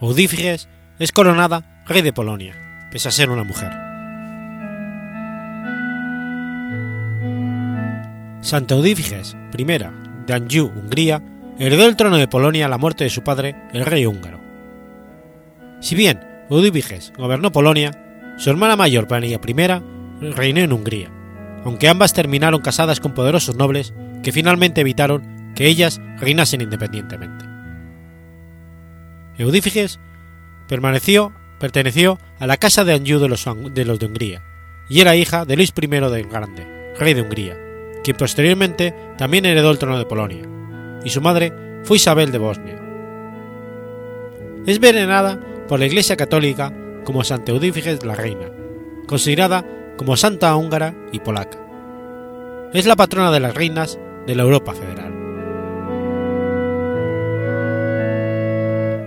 Eudífiges 0.00 0.68
es 1.00 1.10
coronada 1.10 1.82
rey 1.86 2.02
de 2.02 2.12
Polonia, 2.12 2.54
pese 2.92 3.08
a 3.08 3.10
ser 3.10 3.30
una 3.30 3.42
mujer. 3.42 3.72
Santa 8.42 8.76
Eudífiges 8.76 9.36
I 9.58 9.64
de 9.64 10.32
Anjou, 10.32 10.68
Hungría, 10.68 11.20
heredó 11.58 11.88
el 11.88 11.96
trono 11.96 12.16
de 12.16 12.28
Polonia 12.28 12.66
a 12.66 12.68
la 12.68 12.78
muerte 12.78 13.02
de 13.02 13.10
su 13.10 13.24
padre, 13.24 13.56
el 13.72 13.84
rey 13.84 14.06
húngaro. 14.06 14.38
Si 15.80 15.96
bien 15.96 16.20
Eudífiges 16.48 17.12
gobernó 17.18 17.50
Polonia, 17.50 17.90
su 18.38 18.50
hermana 18.50 18.76
mayor, 18.76 19.08
Planilla 19.08 19.40
I, 19.44 20.30
reinó 20.30 20.60
en 20.60 20.72
Hungría, 20.72 21.10
aunque 21.64 21.88
ambas 21.88 22.12
terminaron 22.12 22.60
casadas 22.60 23.00
con 23.00 23.14
poderosos 23.14 23.56
nobles 23.56 23.92
que 24.22 24.30
finalmente 24.30 24.82
evitaron 24.82 25.31
que 25.54 25.66
ellas 25.66 26.00
reinasen 26.18 26.60
independientemente. 26.60 27.44
Eudífiges 29.38 29.98
permaneció, 30.68 31.32
perteneció 31.58 32.18
a 32.38 32.46
la 32.46 32.56
casa 32.56 32.84
de 32.84 32.94
Anjou 32.94 33.18
de 33.18 33.28
los, 33.28 33.44
de 33.72 33.84
los 33.84 34.02
Hungría 34.02 34.42
y 34.88 35.00
era 35.00 35.16
hija 35.16 35.44
de 35.44 35.56
Luis 35.56 35.72
I 35.80 35.86
de 35.86 36.22
Grande, 36.24 36.94
rey 36.98 37.14
de 37.14 37.22
Hungría, 37.22 37.56
quien 38.04 38.16
posteriormente 38.16 38.94
también 39.16 39.46
heredó 39.46 39.70
el 39.70 39.78
trono 39.78 39.98
de 39.98 40.06
Polonia, 40.06 40.46
y 41.04 41.10
su 41.10 41.20
madre 41.20 41.52
fue 41.82 41.96
Isabel 41.96 42.30
de 42.30 42.38
Bosnia. 42.38 42.78
Es 44.66 44.78
venerada 44.78 45.40
por 45.66 45.80
la 45.80 45.86
Iglesia 45.86 46.16
Católica 46.16 46.72
como 47.04 47.24
Santa 47.24 47.52
Eudífiges 47.52 48.04
la 48.04 48.14
Reina, 48.14 48.50
considerada 49.06 49.64
como 49.96 50.16
santa 50.16 50.54
húngara 50.56 50.94
y 51.12 51.20
polaca. 51.20 51.58
Es 52.72 52.86
la 52.86 52.96
patrona 52.96 53.30
de 53.30 53.40
las 53.40 53.54
reinas 53.54 53.98
de 54.26 54.34
la 54.34 54.42
Europa 54.42 54.74
Federal. 54.74 55.21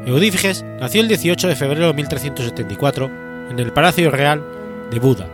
Eudífiges 0.06 0.64
nació 0.80 1.02
el 1.02 1.08
18 1.08 1.48
de 1.48 1.56
febrero 1.56 1.88
de 1.88 1.94
1374 1.94 3.10
en 3.50 3.58
el 3.58 3.74
Palacio 3.74 4.12
Real 4.12 4.44
de 4.92 5.00
Buda, 5.00 5.28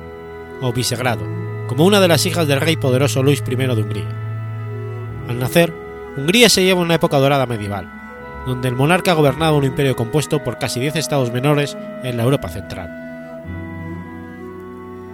o 0.62 0.72
Visegrado, 0.72 1.26
como 1.68 1.86
una 1.86 2.00
de 2.00 2.08
las 2.08 2.26
hijas 2.26 2.48
del 2.48 2.62
rey 2.62 2.78
poderoso 2.78 3.22
Luis 3.22 3.44
I 3.46 3.56
de 3.56 3.68
Hungría. 3.74 4.08
Al 5.28 5.40
nacer, 5.40 5.74
Hungría 6.16 6.48
se 6.48 6.64
lleva 6.64 6.80
una 6.80 6.96
época 6.96 7.18
dorada 7.18 7.46
medieval, 7.46 7.92
donde 8.48 8.70
el 8.70 8.76
monarca 8.76 9.12
gobernaba 9.12 9.58
un 9.58 9.66
imperio 9.66 9.98
compuesto 9.98 10.42
por 10.42 10.58
casi 10.58 10.80
10 10.80 10.96
estados 10.96 11.34
menores 11.34 11.78
en 12.04 12.16
la 12.16 12.24
Europa 12.24 12.48
central. 12.48 12.90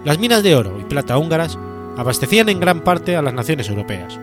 Las 0.04 0.20
minas 0.20 0.44
de 0.44 0.54
oro 0.54 0.78
y 0.80 0.84
plata 0.84 1.18
húngaras 1.18 1.58
abastecían 1.96 2.48
en 2.48 2.60
gran 2.60 2.82
parte 2.82 3.16
a 3.16 3.22
las 3.22 3.34
naciones 3.34 3.68
europeas, 3.68 4.20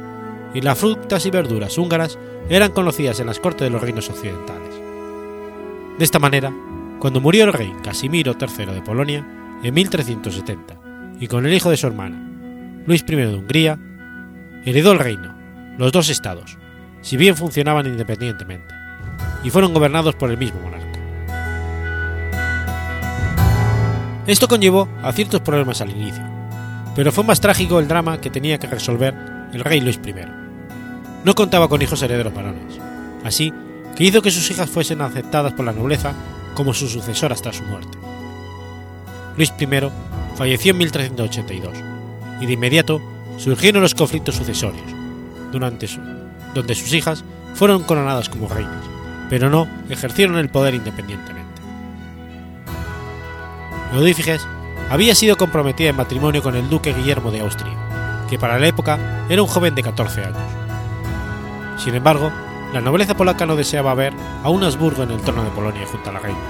y 0.53 0.61
las 0.61 0.79
frutas 0.79 1.25
y 1.25 1.29
verduras 1.29 1.77
húngaras 1.77 2.17
eran 2.47 2.71
conocidas 2.71 3.19
en 3.19 3.27
las 3.27 3.41
cortes 3.41 3.65
de 3.65 3.69
los 3.71 3.81
reinos 3.81 4.09
occidentales. 4.09 4.64
De 5.97 6.03
esta 6.03 6.19
manera, 6.19 6.53
cuando 6.99 7.21
murió 7.21 7.45
el 7.45 7.53
rey 7.53 7.73
Casimiro 7.81 8.35
III 8.37 8.65
de 8.65 8.81
Polonia 8.81 9.25
en 9.63 9.73
1370 9.73 10.77
y 11.21 11.27
con 11.27 11.45
el 11.45 11.53
hijo 11.53 11.69
de 11.69 11.77
su 11.77 11.87
hermana, 11.87 12.21
Luis 12.85 13.05
I 13.07 13.15
de 13.15 13.33
Hungría, 13.33 13.79
heredó 14.65 14.91
el 14.91 14.99
reino, 14.99 15.33
los 15.77 15.93
dos 15.93 16.09
estados, 16.09 16.57
si 16.99 17.15
bien 17.15 17.37
funcionaban 17.37 17.87
independientemente, 17.87 18.73
y 19.45 19.49
fueron 19.49 19.73
gobernados 19.73 20.15
por 20.15 20.29
el 20.29 20.37
mismo 20.37 20.59
monarca. 20.59 20.99
Esto 24.27 24.49
conllevó 24.49 24.89
a 25.01 25.13
ciertos 25.13 25.39
problemas 25.39 25.79
al 25.79 25.91
inicio, 25.91 26.23
pero 26.93 27.13
fue 27.13 27.23
más 27.23 27.39
trágico 27.39 27.79
el 27.79 27.87
drama 27.87 28.19
que 28.19 28.29
tenía 28.29 28.57
que 28.57 28.67
resolver 28.67 29.15
el 29.53 29.63
rey 29.63 29.79
Luis 29.79 29.99
I. 30.05 30.13
No 31.23 31.35
contaba 31.35 31.69
con 31.69 31.81
hijos 31.81 32.01
herederos 32.01 32.33
varones, 32.33 32.79
así 33.23 33.53
que 33.95 34.03
hizo 34.03 34.21
que 34.21 34.31
sus 34.31 34.49
hijas 34.51 34.69
fuesen 34.69 35.01
aceptadas 35.01 35.53
por 35.53 35.65
la 35.65 35.71
nobleza 35.71 36.13
como 36.53 36.73
sus 36.73 36.91
sucesoras 36.91 37.41
tras 37.41 37.57
su 37.57 37.63
muerte. 37.63 37.97
Luis 39.37 39.53
I 39.59 39.67
falleció 40.35 40.71
en 40.71 40.77
1382 40.77 41.77
y 42.41 42.45
de 42.45 42.53
inmediato 42.53 43.01
surgieron 43.37 43.81
los 43.81 43.95
conflictos 43.95 44.35
sucesorios, 44.35 44.85
durante 45.51 45.87
donde 46.53 46.75
sus 46.75 46.93
hijas 46.93 47.23
fueron 47.53 47.83
coronadas 47.83 48.29
como 48.29 48.47
reinas, 48.47 48.83
pero 49.29 49.49
no 49.49 49.67
ejercieron 49.89 50.37
el 50.37 50.49
poder 50.49 50.75
independientemente. 50.75 51.61
Eudífiges 53.93 54.45
había 54.89 55.15
sido 55.15 55.37
comprometida 55.37 55.89
en 55.89 55.95
matrimonio 55.95 56.43
con 56.43 56.55
el 56.55 56.69
duque 56.69 56.93
Guillermo 56.93 57.31
de 57.31 57.41
Austria, 57.41 57.73
que 58.29 58.37
para 58.37 58.59
la 58.59 58.67
época 58.67 59.25
era 59.29 59.41
un 59.41 59.47
joven 59.47 59.75
de 59.75 59.83
14 59.83 60.21
años. 60.21 60.37
Sin 61.77 61.95
embargo, 61.95 62.31
la 62.75 62.81
nobleza 62.81 63.15
polaca 63.15 63.45
no 63.45 63.55
deseaba 63.55 63.93
ver 63.93 64.11
a 64.43 64.49
un 64.49 64.61
Habsburgo 64.61 65.03
en 65.03 65.11
el 65.11 65.21
trono 65.21 65.45
de 65.45 65.49
Polonia 65.51 65.87
junto 65.89 66.09
a 66.09 66.13
la 66.13 66.19
reina, 66.19 66.41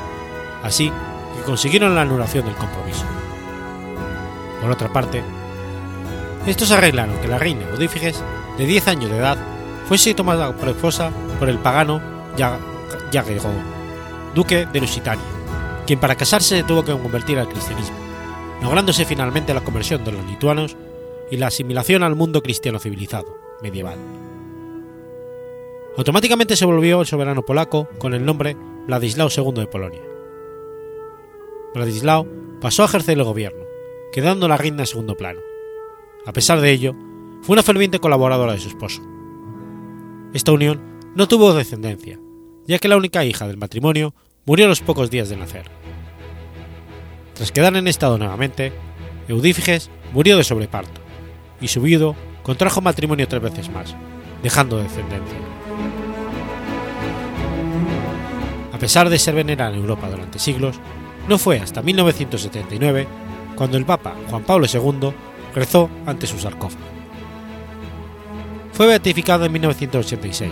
así 0.63 0.91
que 1.35 1.43
consiguieron 1.43 1.93
la 1.93 2.01
anulación 2.01 2.45
del 2.45 2.55
compromiso. 2.55 3.05
Por 4.59 4.71
otra 4.71 4.91
parte, 4.91 5.21
estos 6.47 6.71
arreglaron 6.71 7.19
que 7.19 7.27
la 7.27 7.38
reina 7.38 7.69
Eudífiges, 7.69 8.23
de 8.57 8.65
10 8.65 8.88
años 8.88 9.11
de 9.11 9.17
edad, 9.17 9.38
fuese 9.88 10.15
tomada 10.15 10.51
por 10.51 10.69
esposa 10.69 11.11
por 11.38 11.47
el 11.47 11.59
pagano 11.59 12.01
Jagiellon, 13.13 13.61
duque 14.33 14.65
de 14.65 14.81
Lusitania, 14.81 15.23
quien 15.85 15.99
para 15.99 16.15
casarse 16.15 16.57
se 16.57 16.63
tuvo 16.63 16.83
que 16.83 16.91
convertir 16.91 17.38
al 17.38 17.49
cristianismo, 17.49 17.97
lográndose 18.63 19.05
finalmente 19.05 19.53
la 19.53 19.61
conversión 19.61 20.03
de 20.03 20.13
los 20.13 20.25
lituanos 20.25 20.75
y 21.29 21.38
la 21.38 21.47
asimilación 21.47 22.01
al 22.01 22.15
mundo 22.15 22.41
cristiano 22.41 22.79
civilizado 22.79 23.38
medieval. 23.61 24.24
Automáticamente 25.97 26.58
se 26.58 26.65
volvió 26.65 27.01
el 27.01 27.08
soberano 27.08 27.43
polaco 27.43 27.88
con 27.99 28.13
el 28.13 28.25
nombre 28.25 28.58
Vladislao 28.88 29.29
II 29.36 29.53
de 29.53 29.67
Polonia. 29.67 30.01
Vladislao 31.73 32.27
pasó 32.60 32.84
a 32.84 32.86
ejercer 32.86 33.17
el 33.17 33.23
gobierno, 33.23 33.63
quedando 34.12 34.47
la 34.47 34.58
reina 34.58 34.81
en 34.81 34.88
segundo 34.88 35.15
plano. 35.15 35.39
A 36.25 36.34
pesar 36.34 36.60
de 36.60 36.71
ello, 36.71 36.95
fue 37.41 37.53
una 37.53 37.63
ferviente 37.63 37.99
colaboradora 37.99 38.53
de 38.53 38.60
su 38.60 38.67
esposo. 38.67 39.01
Esta 40.34 40.51
unión 40.51 40.81
no 41.15 41.27
tuvo 41.27 41.53
descendencia, 41.53 42.19
ya 42.67 42.79
que 42.79 42.89
la 42.89 42.97
única 42.97 43.23
hija 43.23 43.47
del 43.47 43.58
matrimonio 43.58 44.13
murió 44.45 44.65
a 44.65 44.69
los 44.69 44.81
pocos 44.81 45.10
días 45.10 45.29
de 45.29 45.38
nacer. 45.38 45.69
Tras 47.36 47.51
quedar 47.51 47.75
en 47.75 47.88
estado 47.88 48.17
nuevamente, 48.17 48.73
Eudífiges 49.27 49.89
murió 50.13 50.36
de 50.36 50.43
sobreparto, 50.43 50.99
y 51.62 51.69
su 51.69 51.81
viudo 51.81 52.15
contrajo 52.43 52.81
matrimonio 52.81 53.27
tres 53.27 53.41
veces 53.41 53.69
más, 53.69 53.95
dejando 54.43 54.77
descendencia. 54.77 55.55
A 58.75 58.77
pesar 58.77 59.09
de 59.09 59.17
ser 59.17 59.35
venerada 59.35 59.73
en 59.73 59.79
Europa 59.79 60.09
durante 60.09 60.38
siglos, 60.38 60.75
no 61.29 61.38
fue 61.38 61.59
hasta 61.59 61.81
1979 61.81 63.07
cuando 63.55 63.77
el 63.77 63.85
Papa 63.85 64.15
Juan 64.29 64.43
Pablo 64.43 64.67
II 64.67 65.13
rezó 65.55 65.89
ante 66.05 66.27
su 66.27 66.38
sarcófago. 66.38 66.83
Fue 68.73 68.85
beatificado 68.88 69.45
en 69.45 69.53
1986 69.53 70.51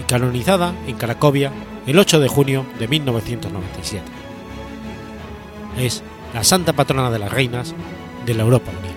y 0.00 0.04
canonizada 0.04 0.72
en 0.86 0.94
Cracovia 0.94 1.50
el 1.84 1.98
8 1.98 2.20
de 2.20 2.28
junio 2.28 2.64
de 2.78 2.86
1997. 2.86 4.04
Es 5.76 6.04
la 6.32 6.44
santa 6.44 6.74
patrona 6.74 7.10
de 7.10 7.18
las 7.18 7.32
reinas 7.32 7.74
de 8.24 8.34
la 8.34 8.44
Europa 8.44 8.70
Unida. 8.70 8.93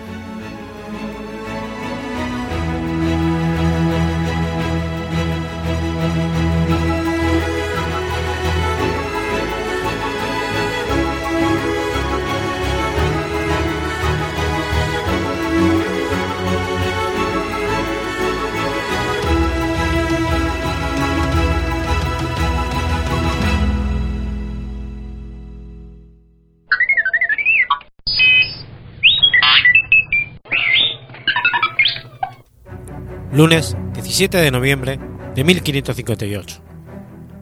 Lunes 33.38 33.76
17 33.94 34.36
de 34.36 34.50
noviembre 34.50 34.98
de 35.36 35.44
1558. 35.44 36.60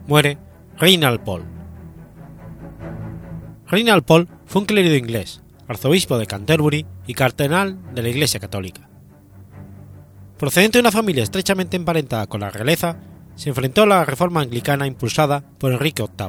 Muere 0.07 0.37
Reinald 0.77 1.21
Paul. 1.21 1.43
Reinald 3.67 4.05
Paul 4.05 4.29
fue 4.45 4.61
un 4.61 4.67
clérigo 4.67 4.95
inglés, 4.95 5.41
arzobispo 5.67 6.19
de 6.19 6.27
Canterbury 6.27 6.85
y 7.07 7.15
cardenal 7.15 7.79
de 7.95 8.03
la 8.03 8.11
Iglesia 8.11 8.39
Católica. 8.39 8.91
Procedente 10.37 10.77
de 10.77 10.81
una 10.81 10.93
familia 10.93 11.23
estrechamente 11.23 11.79
emparentada 11.79 12.27
con 12.27 12.43
la 12.43 12.51
realeza, 12.51 12.99
se 13.35 13.49
enfrentó 13.49 13.85
a 13.85 13.87
la 13.87 14.05
reforma 14.05 14.43
anglicana 14.43 14.87
impulsada 14.87 15.45
por 15.57 15.73
Enrique 15.73 16.03
VIII 16.03 16.29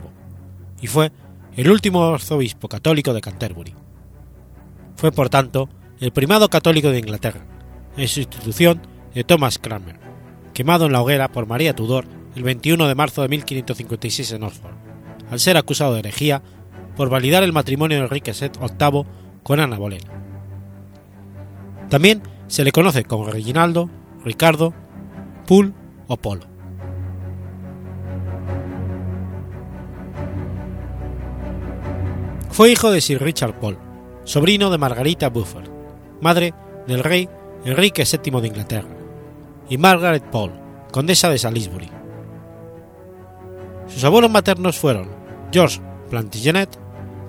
y 0.80 0.88
fue 0.88 1.12
el 1.58 1.70
último 1.70 2.14
arzobispo 2.14 2.70
católico 2.70 3.14
de 3.14 3.20
Canterbury. 3.20 3.74
Fue, 4.96 5.12
por 5.12 5.28
tanto, 5.28 5.68
el 6.00 6.14
primado 6.14 6.48
católico 6.48 6.90
de 6.90 7.00
Inglaterra, 7.00 7.42
en 7.98 8.08
su 8.08 8.22
institución 8.22 8.96
de 9.18 9.24
Thomas 9.24 9.58
Cranmer, 9.58 9.96
quemado 10.54 10.86
en 10.86 10.92
la 10.92 11.02
hoguera 11.02 11.32
por 11.32 11.48
María 11.48 11.76
Tudor 11.76 12.06
el 12.36 12.44
21 12.44 12.88
de 12.88 12.94
marzo 12.94 13.24
de 13.24 13.30
1556 13.30 14.34
en 14.34 14.44
Oxford, 14.44 14.76
al 15.32 15.40
ser 15.40 15.58
acusado 15.58 15.94
de 15.94 16.02
herejía 16.02 16.44
por 16.96 17.10
validar 17.10 17.42
el 17.42 17.52
matrimonio 17.52 17.98
de 17.98 18.04
Enrique 18.04 18.32
VIII 18.32 19.06
con 19.42 19.60
Ana 19.60 19.76
Bolena. 19.80 20.12
También 21.90 22.22
se 22.46 22.64
le 22.64 22.72
conoce 22.72 23.06
como 23.06 23.26
Reginaldo, 23.26 23.90
Ricardo, 24.24 24.76
Pool 25.48 25.74
o 26.06 26.18
Polo. 26.18 26.46
Fue 32.52 32.72
hijo 32.72 32.92
de 32.92 33.02
Sir 33.02 33.20
Richard 33.20 33.60
Paul, 33.60 33.80
sobrino 34.26 34.70
de 34.70 34.78
Margarita 34.78 35.30
Beaufort, 35.30 35.72
madre 36.22 36.54
del 36.86 37.04
rey 37.04 37.28
Enrique 37.66 38.04
VII 38.04 38.42
de 38.42 38.48
Inglaterra, 38.48 38.97
y 39.70 39.78
Margaret 39.78 40.24
Paul, 40.32 40.52
condesa 40.92 41.30
de 41.30 41.38
Salisbury. 41.38 41.90
Sus 43.88 44.04
abuelos 44.04 44.32
maternos 44.32 44.78
fueron 44.78 45.10
George 45.52 45.82
Plantagenet, 46.10 46.70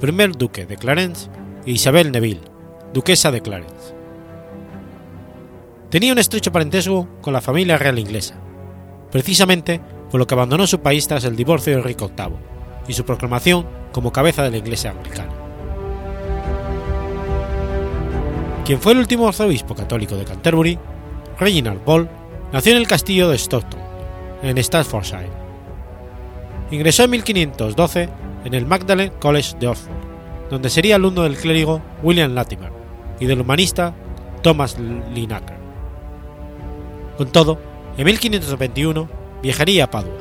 primer 0.00 0.36
duque 0.36 0.66
de 0.66 0.76
Clarence, 0.76 1.28
e 1.66 1.72
Isabel 1.72 2.12
Neville, 2.12 2.40
duquesa 2.92 3.30
de 3.30 3.40
Clarence. 3.40 3.94
Tenía 5.90 6.12
un 6.12 6.18
estrecho 6.18 6.52
parentesco 6.52 7.08
con 7.20 7.32
la 7.32 7.40
familia 7.40 7.78
real 7.78 7.98
inglesa, 7.98 8.34
precisamente 9.10 9.80
por 10.10 10.20
lo 10.20 10.26
que 10.26 10.34
abandonó 10.34 10.66
su 10.66 10.80
país 10.80 11.06
tras 11.08 11.24
el 11.24 11.36
divorcio 11.36 11.72
de 11.72 11.78
Enrique 11.80 12.04
VIII 12.04 12.36
y 12.88 12.92
su 12.92 13.04
proclamación 13.04 13.66
como 13.92 14.12
cabeza 14.12 14.42
de 14.42 14.50
la 14.50 14.56
Iglesia 14.58 14.90
anglicana. 14.90 15.32
Quien 18.64 18.80
fue 18.80 18.92
el 18.92 18.98
último 18.98 19.28
arzobispo 19.28 19.74
católico 19.74 20.14
de 20.16 20.24
Canterbury, 20.24 20.78
Reginald 21.38 21.80
Paul, 21.80 22.08
Nació 22.52 22.72
en 22.72 22.78
el 22.78 22.88
castillo 22.88 23.28
de 23.28 23.36
Stockton, 23.36 23.80
en 24.42 24.56
Staffordshire. 24.56 25.28
Ingresó 26.70 27.04
en 27.04 27.10
1512 27.10 28.08
en 28.44 28.54
el 28.54 28.64
Magdalen 28.64 29.12
College 29.20 29.56
de 29.58 29.68
Oxford, 29.68 29.92
donde 30.48 30.70
sería 30.70 30.96
alumno 30.96 31.24
del 31.24 31.36
clérigo 31.36 31.82
William 32.02 32.32
Latimer 32.32 32.72
y 33.20 33.26
del 33.26 33.42
humanista 33.42 33.94
Thomas 34.42 34.78
Linacre. 34.78 35.56
Con 37.18 37.30
todo, 37.30 37.58
en 37.98 38.06
1521 38.06 39.08
viajaría 39.42 39.84
a 39.84 39.90
Padua, 39.90 40.14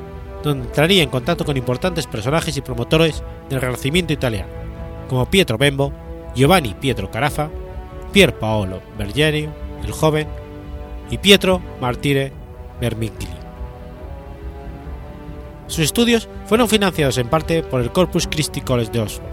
donde 0.44 0.66
entraría 0.66 1.04
en 1.04 1.10
contacto 1.10 1.46
con 1.46 1.56
importantes 1.56 2.08
personajes 2.08 2.58
y 2.58 2.62
promotores 2.62 3.24
del 3.50 3.62
Renacimiento 3.62 4.12
italiano, 4.12 4.50
como 5.08 5.30
Pietro 5.30 5.58
Bembo, 5.58 5.94
Giovanni 6.36 6.74
Pietro 6.74 7.10
Carafa, 7.10 7.50
Pier 8.12 8.38
Paolo 8.38 8.82
Bergerio, 8.98 9.52
el 9.86 9.92
joven, 9.94 10.28
y 11.10 11.18
Pietro 11.18 11.62
Martire 11.80 12.32
Vermigli. 12.80 13.28
Sus 15.68 15.80
estudios 15.80 16.30
fueron 16.46 16.70
financiados 16.70 17.18
en 17.18 17.28
parte 17.28 17.62
por 17.62 17.82
el 17.82 17.92
Corpus 17.92 18.28
Christi 18.28 18.62
College 18.62 18.92
de 18.92 19.02
Oxford, 19.02 19.26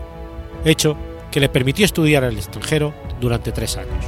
hecho 0.65 0.97
que 1.31 1.41
le 1.41 1.49
permitió 1.49 1.85
estudiar 1.85 2.25
al 2.25 2.37
extranjero 2.37 2.93
durante 3.21 3.53
tres 3.53 3.77
años. 3.77 4.05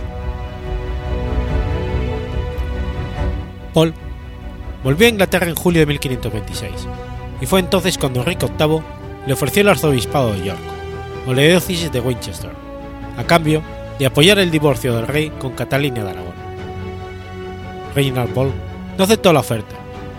Paul 3.72 3.94
volvió 4.82 5.06
a 5.06 5.10
Inglaterra 5.10 5.48
en 5.48 5.54
julio 5.54 5.80
de 5.80 5.86
1526, 5.86 6.72
y 7.40 7.46
fue 7.46 7.60
entonces 7.60 7.98
cuando 7.98 8.20
Enrique 8.20 8.46
VIII 8.58 8.80
le 9.26 9.32
ofreció 9.32 9.62
el 9.62 9.68
arzobispado 9.68 10.32
de 10.32 10.46
York, 10.46 10.58
o 11.26 11.34
la 11.34 11.42
diócesis 11.42 11.92
de 11.92 12.00
Winchester, 12.00 12.50
a 13.16 13.24
cambio 13.24 13.62
de 13.98 14.06
apoyar 14.06 14.38
el 14.38 14.50
divorcio 14.50 14.94
del 14.94 15.06
rey 15.06 15.30
con 15.38 15.52
Catalina 15.52 16.04
de 16.04 16.10
Aragón. 16.10 16.35
Reginald 17.96 18.34
Paul 18.34 18.52
no 18.96 19.04
aceptó 19.04 19.32
la 19.32 19.40
oferta 19.40 19.74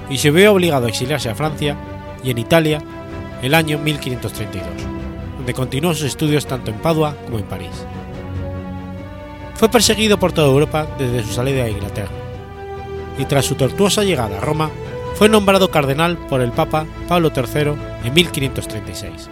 y 0.10 0.18
se 0.18 0.32
vio 0.32 0.52
obligado 0.52 0.88
a 0.88 0.90
exiliarse 0.90 1.30
a 1.30 1.36
Francia 1.36 1.78
y 2.24 2.32
en 2.32 2.40
Italia 2.40 2.82
el 3.44 3.54
año 3.54 3.78
1532, 3.78 4.66
donde 5.38 5.54
continuó 5.54 5.94
sus 5.94 6.08
estudios 6.08 6.48
tanto 6.48 6.72
en 6.72 6.80
Padua 6.80 7.16
como 7.26 7.38
en 7.38 7.46
París. 7.46 7.86
Fue 9.56 9.70
perseguido 9.70 10.18
por 10.18 10.34
toda 10.34 10.48
Europa 10.48 10.88
desde 10.98 11.24
su 11.24 11.34
salida 11.34 11.66
a 11.66 11.70
Inglaterra, 11.70 12.12
y 13.20 13.26
tras 13.26 13.46
su 13.46 13.56
tortuosa 13.56 14.04
llegada 14.04 14.38
a 14.38 14.42
Roma, 14.42 14.72
fue 15.16 15.30
nombrado 15.30 15.70
cardenal 15.70 16.18
por 16.18 16.42
el 16.42 16.52
Papa 16.52 16.86
Pablo 17.08 17.32
III 17.36 17.74
en 18.04 18.14
1536. 18.14 19.30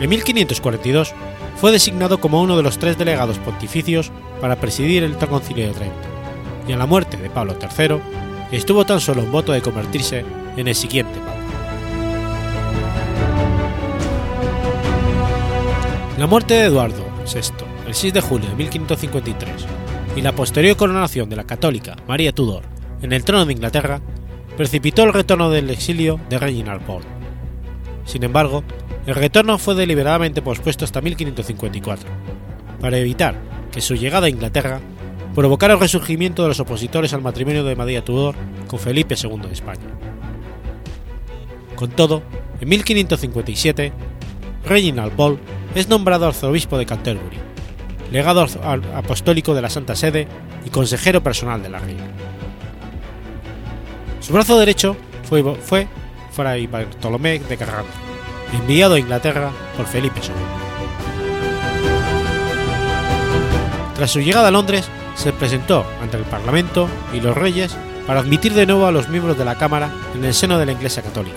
En 0.00 0.10
1542 0.10 1.14
fue 1.56 1.72
designado 1.72 2.18
como 2.18 2.42
uno 2.42 2.56
de 2.56 2.62
los 2.62 2.78
tres 2.78 2.98
delegados 2.98 3.38
pontificios 3.38 4.12
para 4.44 4.56
presidir 4.56 5.02
el 5.04 5.16
Concilio 5.16 5.68
de 5.68 5.72
Trento, 5.72 6.06
y 6.68 6.72
a 6.74 6.76
la 6.76 6.84
muerte 6.84 7.16
de 7.16 7.30
Pablo 7.30 7.56
III 7.58 7.96
estuvo 8.52 8.84
tan 8.84 9.00
solo 9.00 9.22
un 9.22 9.32
voto 9.32 9.52
de 9.52 9.62
convertirse 9.62 10.22
en 10.58 10.68
el 10.68 10.74
siguiente. 10.74 11.18
La 16.18 16.26
muerte 16.26 16.52
de 16.52 16.64
Eduardo 16.66 17.06
VI 17.24 17.64
el 17.86 17.94
6 17.94 18.12
de 18.12 18.20
julio 18.20 18.50
de 18.50 18.56
1553 18.56 19.50
y 20.14 20.20
la 20.20 20.32
posterior 20.32 20.76
coronación 20.76 21.30
de 21.30 21.36
la 21.36 21.44
católica 21.44 21.96
María 22.06 22.32
Tudor 22.32 22.64
en 23.00 23.14
el 23.14 23.24
trono 23.24 23.46
de 23.46 23.54
Inglaterra 23.54 24.02
precipitó 24.58 25.04
el 25.04 25.14
retorno 25.14 25.48
del 25.48 25.70
exilio 25.70 26.20
de 26.28 26.38
Reginald 26.38 26.82
Paul. 26.82 27.02
Sin 28.04 28.22
embargo, 28.24 28.62
el 29.06 29.14
retorno 29.14 29.56
fue 29.56 29.74
deliberadamente 29.74 30.42
pospuesto 30.42 30.84
hasta 30.84 31.00
1554, 31.00 32.10
para 32.78 32.98
evitar 32.98 33.53
que 33.74 33.80
su 33.80 33.96
llegada 33.96 34.26
a 34.26 34.30
Inglaterra 34.30 34.80
provocara 35.34 35.74
el 35.74 35.80
resurgimiento 35.80 36.42
de 36.42 36.48
los 36.48 36.60
opositores 36.60 37.12
al 37.12 37.22
matrimonio 37.22 37.64
de 37.64 37.74
María 37.74 38.04
Tudor 38.04 38.36
con 38.68 38.78
Felipe 38.78 39.16
II 39.20 39.40
de 39.48 39.52
España. 39.52 39.82
Con 41.74 41.90
todo, 41.90 42.22
en 42.60 42.68
1557, 42.68 43.92
Reginald 44.64 45.12
Paul 45.14 45.40
es 45.74 45.88
nombrado 45.88 46.28
arzobispo 46.28 46.78
de 46.78 46.86
Canterbury, 46.86 47.36
legado 48.12 48.46
apostólico 48.94 49.54
de 49.54 49.62
la 49.62 49.70
Santa 49.70 49.96
Sede 49.96 50.28
y 50.64 50.70
consejero 50.70 51.20
personal 51.20 51.60
de 51.60 51.68
la 51.68 51.80
reina. 51.80 52.06
Su 54.20 54.32
brazo 54.32 54.56
derecho 54.56 54.96
fue, 55.28 55.42
fue 55.56 55.88
Fray 56.30 56.68
Bartolomé 56.68 57.40
de 57.40 57.56
Carranza, 57.56 57.90
enviado 58.52 58.94
a 58.94 59.00
Inglaterra 59.00 59.50
por 59.76 59.86
Felipe 59.86 60.20
II. 60.22 60.63
Tras 63.96 64.10
su 64.10 64.20
llegada 64.20 64.48
a 64.48 64.50
Londres, 64.50 64.88
se 65.14 65.32
presentó 65.32 65.86
ante 66.02 66.16
el 66.16 66.24
Parlamento 66.24 66.88
y 67.12 67.20
los 67.20 67.36
reyes 67.36 67.76
para 68.06 68.20
admitir 68.20 68.52
de 68.54 68.66
nuevo 68.66 68.86
a 68.86 68.92
los 68.92 69.08
miembros 69.08 69.38
de 69.38 69.44
la 69.44 69.54
Cámara 69.54 69.90
en 70.14 70.24
el 70.24 70.34
seno 70.34 70.58
de 70.58 70.66
la 70.66 70.72
Iglesia 70.72 71.02
Católica 71.02 71.36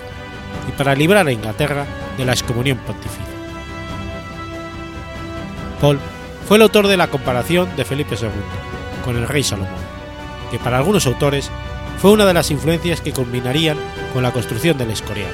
y 0.68 0.72
para 0.72 0.96
librar 0.96 1.28
a 1.28 1.32
Inglaterra 1.32 1.86
de 2.18 2.26
la 2.26 2.34
excomunión 2.34 2.78
pontificia. 2.80 3.24
Paul 5.80 6.00
fue 6.48 6.58
el 6.58 6.64
autor 6.64 6.88
de 6.88 6.98
la 6.98 7.08
comparación 7.08 7.70
de 7.76 7.86
Felipe 7.86 8.16
II 8.20 8.30
con 9.06 9.16
el 9.16 9.28
rey 9.28 9.44
Salomón, 9.44 9.70
que 10.50 10.58
para 10.58 10.78
algunos 10.78 11.06
autores 11.06 11.52
fue 12.00 12.12
una 12.12 12.26
de 12.26 12.34
las 12.34 12.52
influencias 12.52 13.02
que 13.02 13.14
combinarían 13.14 13.78
con 14.14 14.24
la 14.24 14.32
construcción 14.32 14.78
del 14.78 14.92
Escorial. 14.92 15.32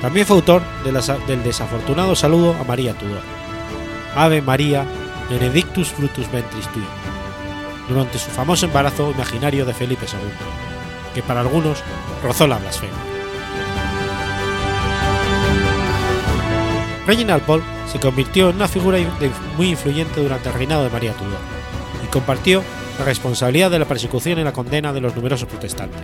También 0.00 0.26
fue 0.26 0.36
autor 0.36 0.62
del 1.26 1.42
desafortunado 1.42 2.14
saludo 2.14 2.54
a 2.60 2.64
María 2.64 2.94
Tudor, 2.94 3.22
Ave 4.14 4.40
María 4.40 4.86
Benedictus 5.28 5.88
Frutus 5.88 6.30
Ventris 6.32 6.66
Tui, 6.68 6.82
durante 7.88 8.18
su 8.18 8.30
famoso 8.30 8.66
embarazo 8.66 9.10
imaginario 9.10 9.66
de 9.66 9.74
Felipe 9.74 10.06
II, 10.10 10.18
que 11.14 11.22
para 11.22 11.40
algunos 11.40 11.82
rozó 12.22 12.46
la 12.46 12.58
blasfemia. 12.58 12.96
Reginald 17.06 17.42
Paul 17.44 17.62
se 17.90 18.00
convirtió 18.00 18.50
en 18.50 18.56
una 18.56 18.68
figura 18.68 18.98
muy 19.56 19.68
influyente 19.68 20.22
durante 20.22 20.48
el 20.48 20.54
reinado 20.54 20.84
de 20.84 20.90
María 20.90 21.12
Tudor 21.12 21.38
y 22.04 22.06
compartió 22.08 22.62
la 22.98 23.04
responsabilidad 23.04 23.70
de 23.70 23.78
la 23.78 23.86
persecución 23.86 24.38
y 24.38 24.44
la 24.44 24.52
condena 24.52 24.92
de 24.92 25.00
los 25.00 25.14
numerosos 25.14 25.48
protestantes, 25.48 26.00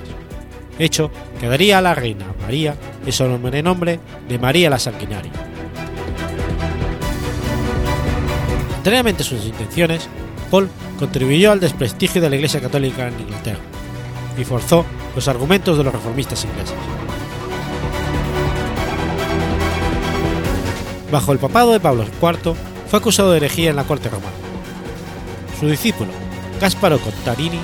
hecho 0.78 1.10
que 1.40 1.48
daría 1.48 1.78
a 1.78 1.82
la 1.82 1.94
reina 1.94 2.26
María 2.40 2.74
el 3.04 3.12
sobrenombre 3.12 4.00
de 4.28 4.38
María 4.38 4.70
la 4.70 4.78
Sanguinaria. 4.78 5.43
Contrariamente 8.84 9.22
a 9.22 9.24
sus 9.24 9.46
intenciones, 9.46 10.10
Paul 10.50 10.68
contribuyó 10.98 11.52
al 11.52 11.58
desprestigio 11.58 12.20
de 12.20 12.28
la 12.28 12.36
Iglesia 12.36 12.60
Católica 12.60 13.08
en 13.08 13.18
Inglaterra 13.18 13.62
y 14.36 14.44
forzó 14.44 14.84
los 15.14 15.26
argumentos 15.26 15.78
de 15.78 15.84
los 15.84 15.94
reformistas 15.94 16.44
ingleses. 16.44 16.74
Bajo 21.10 21.32
el 21.32 21.38
papado 21.38 21.72
de 21.72 21.80
Pablo 21.80 22.04
IV, 22.04 22.54
fue 22.86 22.98
acusado 22.98 23.30
de 23.30 23.38
herejía 23.38 23.70
en 23.70 23.76
la 23.76 23.84
corte 23.84 24.10
romana. 24.10 24.36
Su 25.58 25.66
discípulo, 25.66 26.10
Gasparo 26.60 26.98
Contarini, 26.98 27.60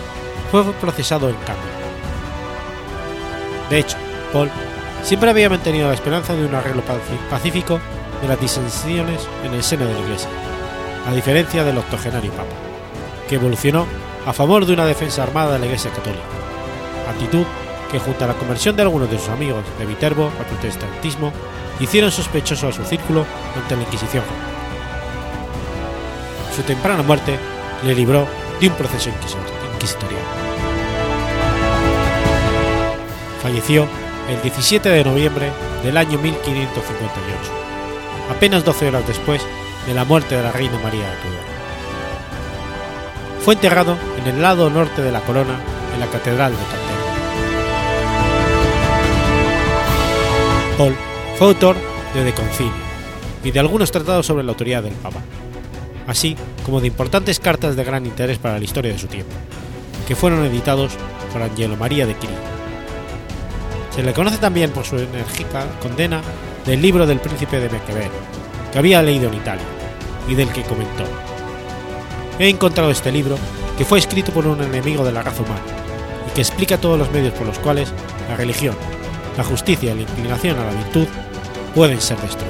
fue 0.50 0.64
procesado 0.72 1.28
en 1.28 1.36
cambio. 1.36 1.70
De 3.68 3.78
hecho, 3.78 3.98
Paul 4.32 4.50
siempre 5.02 5.28
había 5.28 5.50
mantenido 5.50 5.86
la 5.86 5.94
esperanza 5.94 6.34
de 6.34 6.46
un 6.46 6.54
arreglo 6.54 6.82
pacífico 7.28 7.78
de 8.22 8.28
las 8.28 8.40
disensiones 8.40 9.20
en 9.44 9.52
el 9.52 9.62
seno 9.62 9.84
de 9.84 9.92
la 9.92 10.00
Iglesia, 10.00 10.30
a 11.10 11.12
diferencia 11.12 11.64
del 11.64 11.76
octogenario 11.76 12.30
Papa, 12.30 12.54
que 13.28 13.34
evolucionó 13.34 13.84
a 14.26 14.32
favor 14.32 14.64
de 14.64 14.74
una 14.74 14.86
defensa 14.86 15.24
armada 15.24 15.54
de 15.54 15.58
la 15.58 15.66
Iglesia 15.66 15.90
Católica, 15.90 16.22
actitud 17.08 17.44
que 17.90 17.98
junto 17.98 18.24
a 18.24 18.28
la 18.28 18.34
conversión 18.34 18.76
de 18.76 18.82
algunos 18.82 19.10
de 19.10 19.18
sus 19.18 19.28
amigos 19.28 19.64
de 19.76 19.86
Viterbo 19.86 20.30
al 20.38 20.46
protestantismo 20.46 21.32
hicieron 21.80 22.12
sospechoso 22.12 22.68
a 22.68 22.72
su 22.72 22.84
círculo 22.84 23.26
ante 23.56 23.74
la 23.74 23.82
Inquisición. 23.82 24.22
Su 26.54 26.62
temprana 26.62 27.02
muerte 27.02 27.36
le 27.84 27.92
libró 27.92 28.28
de 28.60 28.68
un 28.68 28.74
proceso 28.74 29.10
inquisitorial. 29.72 30.22
Falleció 33.42 33.88
el 34.28 34.40
17 34.42 34.88
de 34.88 35.02
noviembre 35.02 35.50
del 35.82 35.96
año 35.96 36.18
1558, 36.18 37.50
apenas 38.30 38.64
12 38.64 38.88
horas 38.88 39.08
después 39.08 39.44
de 39.90 39.96
la 39.96 40.04
muerte 40.04 40.36
de 40.36 40.42
la 40.44 40.52
reina 40.52 40.78
María 40.78 41.00
de 41.00 41.16
Tudor. 41.16 41.40
Fue 43.40 43.54
enterrado 43.54 43.96
en 44.20 44.28
el 44.32 44.40
lado 44.40 44.70
norte 44.70 45.02
de 45.02 45.10
la 45.10 45.20
corona 45.20 45.58
en 45.92 45.98
la 45.98 46.06
Catedral 46.06 46.52
de 46.52 46.58
Canterbury. 46.58 47.00
Paul 50.78 50.94
fue 51.36 51.48
autor 51.48 51.76
de 52.14 52.22
De 52.22 52.32
Concilio 52.32 52.72
y 53.42 53.50
de 53.50 53.58
algunos 53.58 53.90
tratados 53.90 54.26
sobre 54.26 54.44
la 54.44 54.52
autoridad 54.52 54.84
del 54.84 54.92
Papa, 54.92 55.22
así 56.06 56.36
como 56.64 56.80
de 56.80 56.86
importantes 56.86 57.40
cartas 57.40 57.74
de 57.74 57.82
gran 57.82 58.06
interés 58.06 58.38
para 58.38 58.60
la 58.60 58.64
historia 58.64 58.92
de 58.92 58.98
su 59.00 59.08
tiempo, 59.08 59.34
que 60.06 60.14
fueron 60.14 60.44
editados 60.44 60.92
por 61.32 61.42
Angelo 61.42 61.76
María 61.76 62.06
de 62.06 62.14
Quiri. 62.14 62.32
Se 63.92 64.04
le 64.04 64.12
conoce 64.12 64.38
también 64.38 64.70
por 64.70 64.84
su 64.84 64.98
enérgica 64.98 65.66
condena 65.82 66.22
del 66.64 66.80
libro 66.80 67.08
del 67.08 67.18
príncipe 67.18 67.58
de 67.58 67.68
Mequever, 67.68 68.10
que 68.72 68.78
había 68.78 69.02
leído 69.02 69.28
en 69.28 69.34
Italia, 69.34 69.64
y 70.30 70.34
del 70.34 70.50
que 70.50 70.62
comentó. 70.62 71.04
He 72.38 72.48
encontrado 72.48 72.90
este 72.90 73.12
libro, 73.12 73.36
que 73.76 73.84
fue 73.84 73.98
escrito 73.98 74.32
por 74.32 74.46
un 74.46 74.62
enemigo 74.62 75.04
de 75.04 75.12
la 75.12 75.22
raza 75.22 75.42
humana, 75.42 75.60
y 76.26 76.34
que 76.34 76.40
explica 76.40 76.78
todos 76.78 76.98
los 76.98 77.10
medios 77.10 77.34
por 77.34 77.46
los 77.46 77.58
cuales 77.58 77.92
la 78.28 78.36
religión, 78.36 78.74
la 79.36 79.44
justicia 79.44 79.92
y 79.92 79.96
la 79.96 80.02
inclinación 80.02 80.58
a 80.58 80.64
la 80.64 80.72
virtud 80.72 81.06
pueden 81.74 82.00
ser 82.00 82.16
destruidos. 82.18 82.49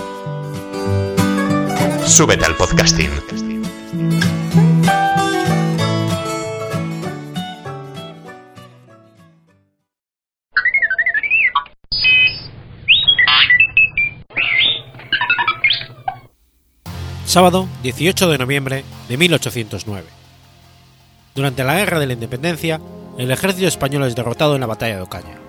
Súbete 2.05 2.45
al 2.45 2.55
podcasting. 2.55 3.09
Sábado 17.25 17.67
18 17.81 18.29
de 18.29 18.37
noviembre 18.37 18.83
de 19.07 19.17
1809. 19.17 20.07
Durante 21.33 21.63
la 21.63 21.75
Guerra 21.75 21.99
de 21.99 22.07
la 22.07 22.13
Independencia, 22.13 22.81
el 23.17 23.31
ejército 23.31 23.67
español 23.67 24.03
es 24.03 24.15
derrotado 24.15 24.55
en 24.55 24.61
la 24.61 24.67
batalla 24.67 24.97
de 24.97 25.01
Ocaña. 25.01 25.40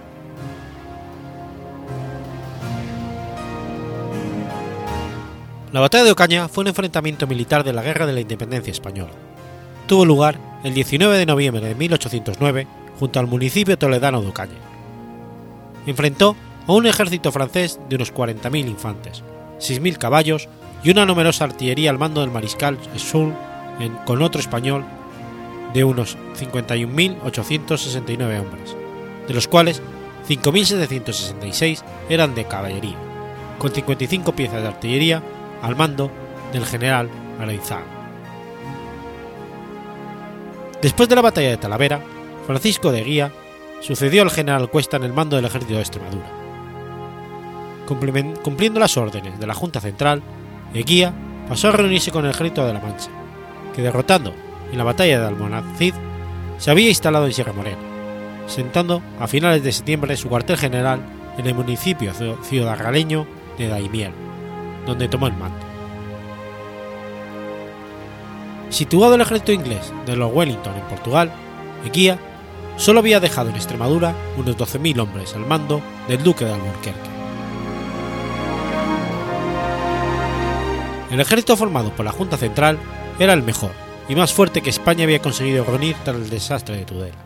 La 5.73 5.81
batalla 5.81 6.05
de 6.05 6.13
Ocaña 6.13 6.47
fue 6.49 6.63
un 6.63 6.69
enfrentamiento 6.69 7.27
militar 7.27 7.65
de 7.65 7.73
la 7.73 7.83
Guerra 7.83 8.05
de 8.05 8.13
la 8.13 8.21
Independencia 8.21 8.71
española. 8.71 9.13
Tuvo 9.87 10.05
lugar 10.05 10.39
el 10.65 10.75
19 10.75 11.17
de 11.17 11.25
noviembre 11.25 11.67
de 11.67 11.75
1809 11.75 12.67
junto 13.01 13.19
al 13.19 13.27
municipio 13.27 13.79
toledano 13.79 14.21
de 14.21 14.29
Ocaña. 14.29 14.59
Enfrentó 15.87 16.37
a 16.67 16.73
un 16.73 16.87
ejército 16.87 17.33
francés 17.33 17.81
de 17.89 17.97
unos 17.97 18.13
40.000 18.13 18.69
infantes, 18.69 19.23
6.000 19.61 19.97
caballos 19.97 20.51
y 20.85 20.91
una 20.91 21.07
numerosa 21.07 21.45
artillería 21.45 21.89
al 21.89 21.99
mando 21.99 22.21
del 22.21 22.31
mariscal 22.31 22.77
Soult 22.97 23.35
con 24.05 24.21
otro 24.21 24.43
español 24.43 24.85
de 25.73 25.85
unos 25.85 26.19
51.869 26.39 28.41
hombres, 28.41 28.77
de 29.27 29.33
los 29.33 29.49
cuales 29.49 29.81
5.766 30.29 31.83
eran 32.11 32.35
de 32.35 32.45
caballería, 32.45 32.99
con 33.59 33.73
55 33.73 34.35
piezas 34.35 34.61
de 34.61 34.69
artillería 34.69 35.23
al 35.63 35.77
mando 35.77 36.11
del 36.53 36.67
general 36.67 37.09
Areizaga. 37.41 37.85
Después 40.83 41.09
de 41.09 41.15
la 41.15 41.23
batalla 41.23 41.51
de 41.51 41.57
Talavera, 41.57 42.01
Francisco 42.47 42.91
de 42.91 43.05
Guía 43.05 43.33
sucedió 43.81 44.23
al 44.23 44.31
general 44.31 44.69
Cuesta 44.69 44.97
en 44.97 45.05
el 45.05 45.13
mando 45.13 45.37
del 45.37 45.45
ejército 45.45 45.75
de 45.75 45.81
Extremadura. 45.81 46.27
Cumpliendo 48.43 48.81
las 48.81 48.97
órdenes 48.97 49.39
de 49.39 49.47
la 49.47 49.55
Junta 49.55 49.81
Central, 49.81 50.23
Eguía 50.75 51.13
pasó 51.49 51.69
a 51.69 51.73
reunirse 51.73 52.11
con 52.11 52.25
el 52.25 52.31
ejército 52.31 52.67
de 52.67 52.73
la 52.73 52.81
Mancha, 52.81 53.11
que 53.75 53.83
derrotando 53.83 54.35
en 54.71 54.79
la 54.79 54.85
batalla 54.85 55.21
de 55.21 55.27
Almonacid 55.27 55.95
se 56.59 56.71
había 56.71 56.89
instalado 56.89 57.27
en 57.27 57.33
Sierra 57.33 57.53
Morena, 57.53 57.79
sentando 58.47 59.03
a 59.21 59.27
finales 59.27 59.63
de 59.63 59.73
septiembre 59.73 60.17
su 60.17 60.29
cuartel 60.29 60.57
general 60.57 61.01
en 61.39 61.47
el 61.47 61.55
municipio 61.55 62.13
ciudadaleño 62.43 63.27
de 63.59 63.69
Daimiel, 63.69 64.13
donde 64.87 65.09
tomó 65.09 65.27
el 65.27 65.35
mando. 65.35 65.65
Situado 68.71 69.15
el 69.15 69.21
ejército 69.21 69.53
inglés 69.53 69.93
de 70.07 70.17
los 70.17 70.33
Wellington 70.33 70.75
en 70.75 70.89
Portugal, 70.89 71.33
Eguía 71.85 72.19
solo 72.77 73.01
había 73.01 73.21
dejado 73.21 73.51
en 73.51 73.57
Extremadura 73.57 74.15
unos 74.37 74.57
12.000 74.57 75.01
hombres 75.01 75.35
al 75.35 75.47
mando 75.47 75.83
del 76.09 76.23
duque 76.23 76.45
de 76.45 76.55
Alburquerque. 76.55 77.11
El 81.11 81.21
ejército 81.21 81.57
formado 81.57 81.95
por 81.95 82.07
la 82.07 82.13
Junta 82.13 82.39
Central 82.39 82.79
era 83.19 83.35
el 83.35 83.43
mejor 83.43 83.73
y 84.09 84.15
más 84.15 84.33
fuerte 84.33 84.63
que 84.63 84.71
España 84.71 85.05
había 85.05 85.21
conseguido 85.21 85.65
reunir 85.65 85.95
tras 86.05 86.17
el 86.17 86.31
desastre 86.31 86.77
de 86.77 86.87
Tudela, 86.87 87.19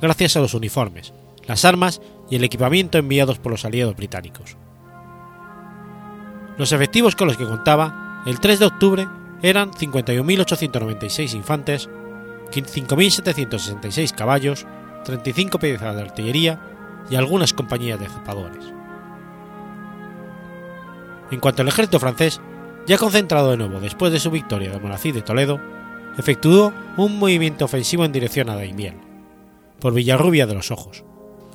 gracias 0.00 0.36
a 0.36 0.40
los 0.40 0.54
uniformes, 0.54 1.12
las 1.46 1.66
armas 1.66 2.00
y 2.30 2.36
el 2.36 2.44
equipamiento 2.44 2.96
enviados 2.96 3.38
por 3.38 3.52
los 3.52 3.66
aliados 3.66 3.94
británicos. 3.94 4.56
Los 6.58 6.72
efectivos 6.72 7.14
con 7.14 7.28
los 7.28 7.36
que 7.36 7.46
contaba 7.46 8.22
el 8.26 8.40
3 8.40 8.58
de 8.58 8.66
octubre 8.66 9.08
eran 9.42 9.70
51.896 9.70 11.34
infantes, 11.34 11.88
5.766 12.50 14.12
caballos, 14.12 14.66
35 15.04 15.60
piezas 15.60 15.94
de 15.94 16.02
artillería 16.02 16.60
y 17.08 17.14
algunas 17.14 17.54
compañías 17.54 18.00
de 18.00 18.08
zapadores. 18.08 18.64
En 21.30 21.38
cuanto 21.38 21.62
al 21.62 21.68
ejército 21.68 22.00
francés, 22.00 22.40
ya 22.86 22.98
concentrado 22.98 23.50
de 23.50 23.56
nuevo 23.56 23.80
después 23.80 24.12
de 24.12 24.18
su 24.18 24.30
victoria 24.30 24.72
de 24.72 24.80
Monacid 24.80 25.14
de 25.14 25.22
Toledo, 25.22 25.60
efectuó 26.16 26.72
un 26.96 27.20
movimiento 27.20 27.66
ofensivo 27.66 28.04
en 28.04 28.12
dirección 28.12 28.50
a 28.50 28.56
Daimiel, 28.56 28.96
por 29.78 29.94
Villarrubia 29.94 30.46
de 30.46 30.54
los 30.54 30.72
Ojos, 30.72 31.04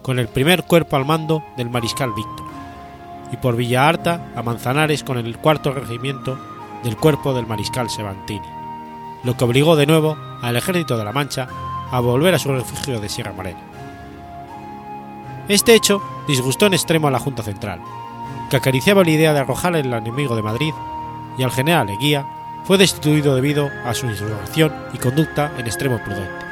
con 0.01 0.19
el 0.19 0.29
primer 0.29 0.63
cuerpo 0.63 0.95
al 0.95 1.05
mando 1.05 1.43
del 1.57 1.69
mariscal 1.69 2.13
Víctor, 2.15 2.52
y 3.33 3.37
por 3.37 3.55
Villa 3.55 3.87
Arta 3.89 4.27
a 4.35 4.43
Manzanares 4.43 5.03
con 5.03 5.17
el 5.17 5.37
cuarto 5.39 5.71
regimiento 5.71 6.37
del 6.83 6.95
cuerpo 6.95 7.33
del 7.33 7.47
mariscal 7.47 7.89
Sebantini, 7.89 8.45
lo 9.23 9.35
que 9.35 9.43
obligó 9.43 9.75
de 9.75 9.87
nuevo 9.87 10.15
al 10.41 10.55
ejército 10.55 10.97
de 10.97 11.03
la 11.03 11.11
Mancha 11.11 11.47
a 11.91 11.99
volver 11.99 12.35
a 12.35 12.39
su 12.39 12.49
refugio 12.49 12.99
de 12.99 13.09
Sierra 13.09 13.33
Morena. 13.33 13.59
Este 15.47 15.73
hecho 15.73 16.01
disgustó 16.27 16.67
en 16.67 16.75
extremo 16.75 17.07
a 17.07 17.11
la 17.11 17.17
Junta 17.17 17.41
Central, 17.41 17.81
que 18.51 18.57
acariciaba 18.57 19.03
la 19.03 19.09
idea 19.09 19.33
de 19.33 19.39
arrojar 19.39 19.75
al 19.75 19.91
enemigo 19.91 20.35
de 20.35 20.43
Madrid 20.43 20.73
y 21.35 21.41
al 21.41 21.51
general 21.51 21.89
Eguía 21.89 22.27
fue 22.65 22.77
destituido 22.77 23.35
debido 23.35 23.71
a 23.83 23.95
su 23.95 24.05
insurrección 24.05 24.73
y 24.93 24.99
conducta 24.99 25.51
en 25.57 25.65
extremo 25.65 25.97
prudente, 25.97 26.45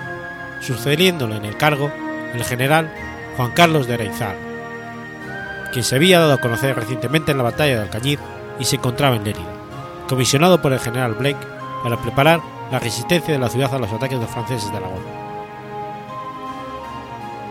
sucediéndole 0.62 1.36
en 1.36 1.46
el 1.46 1.58
cargo 1.58 1.92
el 2.34 2.44
general 2.44 2.92
Juan 3.38 3.52
Carlos 3.52 3.86
de 3.86 3.94
Areizaga, 3.94 4.51
quien 5.72 5.84
se 5.84 5.96
había 5.96 6.20
dado 6.20 6.34
a 6.34 6.38
conocer 6.38 6.76
recientemente 6.76 7.32
en 7.32 7.38
la 7.38 7.44
batalla 7.44 7.76
de 7.76 7.82
Alcañiz 7.82 8.20
y 8.60 8.66
se 8.66 8.76
encontraba 8.76 9.16
en 9.16 9.24
Lérida, 9.24 9.46
comisionado 10.08 10.62
por 10.62 10.74
el 10.74 10.80
general 10.80 11.14
Blake 11.14 11.48
para 11.84 11.98
preparar 11.98 12.42
la 12.72 12.80
resistencia 12.80 13.34
de 13.34 13.40
la 13.40 13.50
ciudad 13.50 13.74
a 13.74 13.80
los 13.80 13.92
ataques 13.92 14.18
de 14.18 14.26
los 14.26 14.34
franceses 14.34 14.72
de 14.72 14.78
Aragón. 14.78 15.02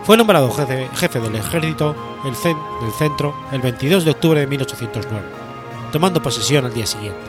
Fue 0.03 0.17
nombrado 0.17 0.51
jefe, 0.51 1.19
del 1.19 1.35
ejército 1.35 1.95
del 2.23 2.91
centro 2.93 3.35
el 3.51 3.61
22 3.61 4.03
de 4.03 4.11
octubre 4.11 4.39
de 4.39 4.47
1809, 4.47 5.25
tomando 5.91 6.21
posesión 6.21 6.65
al 6.65 6.73
día 6.73 6.85
siguiente. 6.85 7.19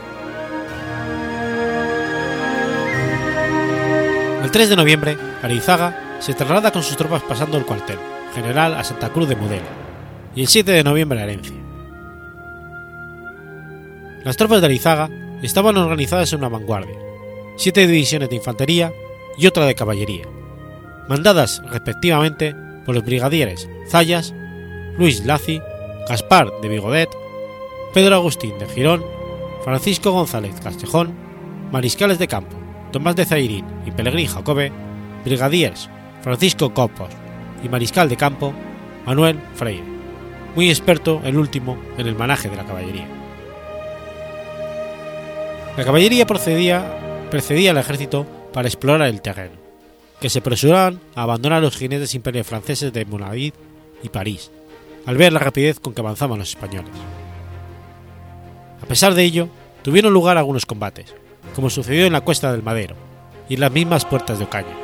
El 4.43 4.51
3 4.51 4.69
de 4.69 4.75
noviembre, 4.75 5.17
Arizaga 5.41 6.17
se 6.19 6.33
traslada 6.33 6.71
con 6.71 6.83
sus 6.83 6.97
tropas 6.97 7.21
pasando 7.23 7.57
el 7.57 7.65
cuartel 7.65 7.99
general 8.33 8.73
a 8.73 8.83
Santa 8.83 9.09
Cruz 9.09 9.29
de 9.29 9.35
Mudela 9.35 9.82
y 10.35 10.41
el 10.41 10.47
7 10.47 10.71
de 10.71 10.83
noviembre 10.83 11.19
a 11.19 11.23
Herencia. 11.23 11.55
Las 14.23 14.37
tropas 14.37 14.61
de 14.61 14.67
Arizaga 14.67 15.09
estaban 15.41 15.77
organizadas 15.77 16.31
en 16.31 16.39
una 16.39 16.49
vanguardia, 16.49 16.97
siete 17.57 17.85
divisiones 17.85 18.29
de 18.29 18.37
infantería 18.37 18.93
y 19.37 19.47
otra 19.47 19.65
de 19.65 19.75
caballería, 19.75 20.25
mandadas 21.09 21.61
respectivamente 21.69 22.55
por 22.85 22.95
los 22.95 23.03
brigadieres 23.03 23.69
Zayas, 23.89 24.33
Luis 24.97 25.25
Laci, 25.25 25.61
Gaspar 26.07 26.51
de 26.61 26.69
Vigodet, 26.69 27.09
Pedro 27.93 28.15
Agustín 28.15 28.57
de 28.59 28.67
Girón, 28.67 29.03
Francisco 29.63 30.11
González 30.11 30.55
Castejón, 30.61 31.13
mariscales 31.71 32.19
de 32.19 32.27
campo 32.27 32.63
Tomás 32.93 33.15
de 33.15 33.25
Zairín 33.25 33.65
y 33.87 33.91
Pelegrín 33.91 34.27
Jacobe, 34.27 34.71
brigadiers 35.25 35.89
Francisco 36.21 36.73
Copos 36.73 37.09
y 37.63 37.69
mariscal 37.69 38.07
de 38.07 38.17
campo 38.17 38.53
Manuel 39.05 39.39
Freire, 39.55 39.92
muy 40.55 40.69
experto 40.69 41.21
el 41.23 41.37
último 41.37 41.77
en 41.97 42.07
el 42.07 42.15
manaje 42.15 42.49
de 42.49 42.55
la 42.55 42.65
caballería. 42.65 43.07
La 45.75 45.83
caballería 45.83 46.27
precedía 46.27 47.71
al 47.71 47.77
ejército 47.77 48.27
para 48.53 48.67
explorar 48.67 49.07
el 49.07 49.21
terreno, 49.21 49.55
que 50.21 50.29
se 50.29 50.39
apresuraban 50.39 50.99
a 51.15 51.23
abandonar 51.23 51.61
los 51.61 51.75
jinetes 51.75 52.13
imperios 52.13 52.45
franceses 52.45 52.93
de 52.93 53.05
Monavid 53.05 53.53
y 54.03 54.09
París, 54.09 54.51
al 55.05 55.17
ver 55.17 55.33
la 55.33 55.39
rapidez 55.39 55.79
con 55.79 55.93
que 55.93 56.01
avanzaban 56.01 56.37
los 56.37 56.49
españoles. 56.49 56.91
A 58.81 58.85
pesar 58.85 59.15
de 59.15 59.23
ello, 59.23 59.49
tuvieron 59.81 60.13
lugar 60.13 60.37
algunos 60.37 60.65
combates, 60.65 61.15
como 61.55 61.69
sucedió 61.69 62.05
en 62.05 62.13
la 62.13 62.21
Cuesta 62.21 62.51
del 62.51 62.61
Madero 62.61 62.95
y 63.49 63.55
en 63.55 63.61
las 63.61 63.71
mismas 63.71 64.05
puertas 64.05 64.37
de 64.37 64.45
Ocaña, 64.45 64.75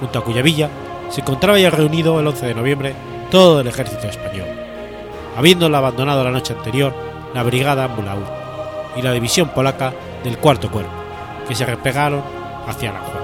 junto 0.00 0.18
a 0.18 0.24
cuya 0.24 0.42
villa 0.42 0.68
se 1.10 1.20
encontraba 1.20 1.58
ya 1.58 1.70
reunido 1.70 2.18
el 2.18 2.26
11 2.26 2.46
de 2.46 2.54
noviembre 2.54 2.94
todo 3.30 3.60
el 3.60 3.68
ejército 3.68 4.08
español, 4.08 4.48
habiéndola 5.36 5.78
abandonado 5.78 6.24
la 6.24 6.30
noche 6.30 6.54
anterior 6.54 6.94
la 7.34 7.42
brigada 7.42 7.88
Mulaú 7.88 8.22
y 8.96 9.02
la 9.02 9.12
división 9.12 9.48
polaca 9.48 9.92
del 10.22 10.38
cuarto 10.38 10.70
cuerpo, 10.70 10.92
que 11.48 11.54
se 11.54 11.64
replegaron 11.64 12.22
hacia 12.66 12.90
Aranjuez. 12.90 13.22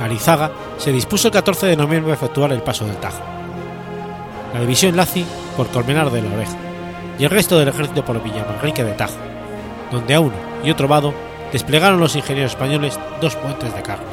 Arizaga 0.00 0.52
se 0.78 0.92
dispuso 0.92 1.28
el 1.28 1.32
14 1.32 1.66
de 1.66 1.76
noviembre 1.76 2.12
a 2.12 2.14
efectuar 2.14 2.52
el 2.52 2.62
paso 2.62 2.84
del 2.84 2.96
Tajo. 2.96 3.22
La 4.54 4.60
división 4.60 4.96
Laci 4.96 5.26
por 5.56 5.66
Colmenar 5.68 6.10
de 6.10 6.22
la 6.22 6.34
Oreja 6.34 6.56
y 7.18 7.24
el 7.24 7.30
resto 7.30 7.58
del 7.58 7.68
ejército 7.68 8.04
por 8.04 8.22
Villamanrique 8.22 8.84
de 8.84 8.92
Tajo, 8.92 9.16
donde 9.90 10.14
a 10.14 10.20
uno 10.20 10.36
y 10.62 10.70
otro 10.70 10.86
lado 10.86 11.12
desplegaron 11.52 11.98
los 11.98 12.14
ingenieros 12.14 12.52
españoles 12.52 12.98
dos 13.20 13.34
puentes 13.36 13.74
de 13.74 13.82
carros. 13.82 14.06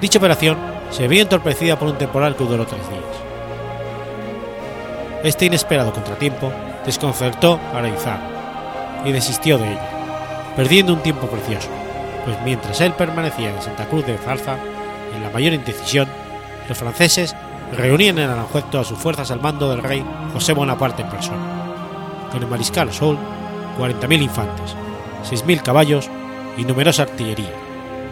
Dicha 0.00 0.18
operación 0.18 0.73
se 0.94 1.08
vio 1.08 1.22
entorpecida 1.22 1.76
por 1.76 1.88
un 1.88 1.98
temporal 1.98 2.36
que 2.36 2.44
duró 2.44 2.64
tres 2.66 2.88
días. 2.88 3.02
Este 5.24 5.46
inesperado 5.46 5.92
contratiempo 5.92 6.52
desconcertó 6.86 7.58
a 7.72 7.78
Arizaga 7.78 9.02
y 9.04 9.10
desistió 9.10 9.58
de 9.58 9.72
ella, 9.72 9.88
perdiendo 10.54 10.92
un 10.92 11.02
tiempo 11.02 11.26
precioso, 11.26 11.68
pues 12.24 12.36
mientras 12.44 12.80
él 12.80 12.92
permanecía 12.92 13.50
en 13.50 13.60
Santa 13.60 13.86
Cruz 13.86 14.06
de 14.06 14.16
Zarza, 14.18 14.56
en 15.16 15.22
la 15.24 15.30
mayor 15.30 15.54
indecisión, 15.54 16.06
los 16.68 16.78
franceses 16.78 17.34
reunían 17.76 18.18
en 18.18 18.30
Aranjuez 18.30 18.64
todas 18.70 18.86
sus 18.86 18.98
fuerzas 18.98 19.32
al 19.32 19.40
mando 19.40 19.70
del 19.70 19.82
rey 19.82 20.04
José 20.32 20.52
Bonaparte 20.52 21.02
en 21.02 21.10
persona, 21.10 21.42
con 22.30 22.40
el 22.40 22.48
mariscal 22.48 22.92
Soult, 22.92 23.18
40.000 23.80 24.22
infantes, 24.22 24.76
6.000 25.28 25.60
caballos 25.60 26.08
y 26.56 26.64
numerosa 26.64 27.02
artillería, 27.02 27.50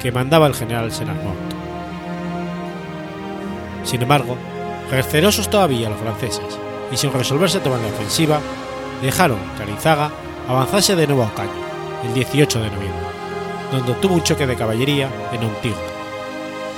que 0.01 0.11
mandaba 0.11 0.49
el 0.49 0.55
general 0.55 0.91
Senarmont. 0.91 1.62
Sin 3.85 4.03
embargo, 4.03 4.37
recelosos 4.91 5.51
todavía 5.51 5.91
los 5.91 5.99
franceses, 5.99 6.59
y 6.93 6.97
sin 6.97 7.13
resolverse 7.13 7.61
tomar 7.61 7.81
la 7.81 7.89
ofensiva, 7.89 8.41
dejaron 9.01 9.39
que 9.57 9.63
Arizaga 9.65 10.11
avanzase 10.49 10.95
de 10.97 11.07
nuevo 11.07 11.25
a 11.25 11.29
Ocaña, 11.29 11.51
el 12.05 12.15
18 12.15 12.61
de 12.61 12.71
noviembre, 12.71 13.07
donde 13.73 13.95
tuvo 13.95 14.15
un 14.15 14.23
choque 14.23 14.47
de 14.47 14.57
caballería 14.57 15.09
en 15.33 15.45
Ontigo, 15.45 15.77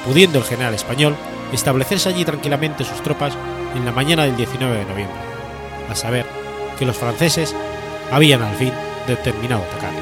pudiendo 0.07 0.39
el 0.39 0.45
general 0.45 0.75
español 0.75 1.15
establecerse 1.53 2.09
allí 2.09 2.25
tranquilamente 2.25 2.85
sus 2.85 3.03
tropas 3.03 3.35
en 3.75 3.85
la 3.85 3.93
mañana 3.93 4.25
del 4.25 4.37
19 4.37 4.77
de 4.77 4.85
noviembre, 4.85 5.17
a 5.91 5.95
saber 5.95 6.27
que 6.79 6.87
los 6.87 6.97
franceses 6.97 7.55
habían 8.11 8.43
al 8.43 8.55
fin 8.57 8.73
determinado 9.07 9.63
atacar. 9.63 9.93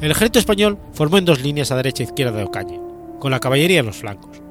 El 0.00 0.10
ejército 0.10 0.40
español 0.40 0.78
formó 0.92 1.18
en 1.18 1.24
dos 1.24 1.40
líneas 1.40 1.70
a 1.70 1.76
derecha 1.76 2.02
e 2.02 2.06
izquierda 2.06 2.36
de 2.36 2.44
Ocaña, 2.44 2.78
con 3.22 3.30
la 3.30 3.38
caballería 3.38 3.78
en 3.78 3.86
los 3.86 3.98
flancos. 3.98 4.42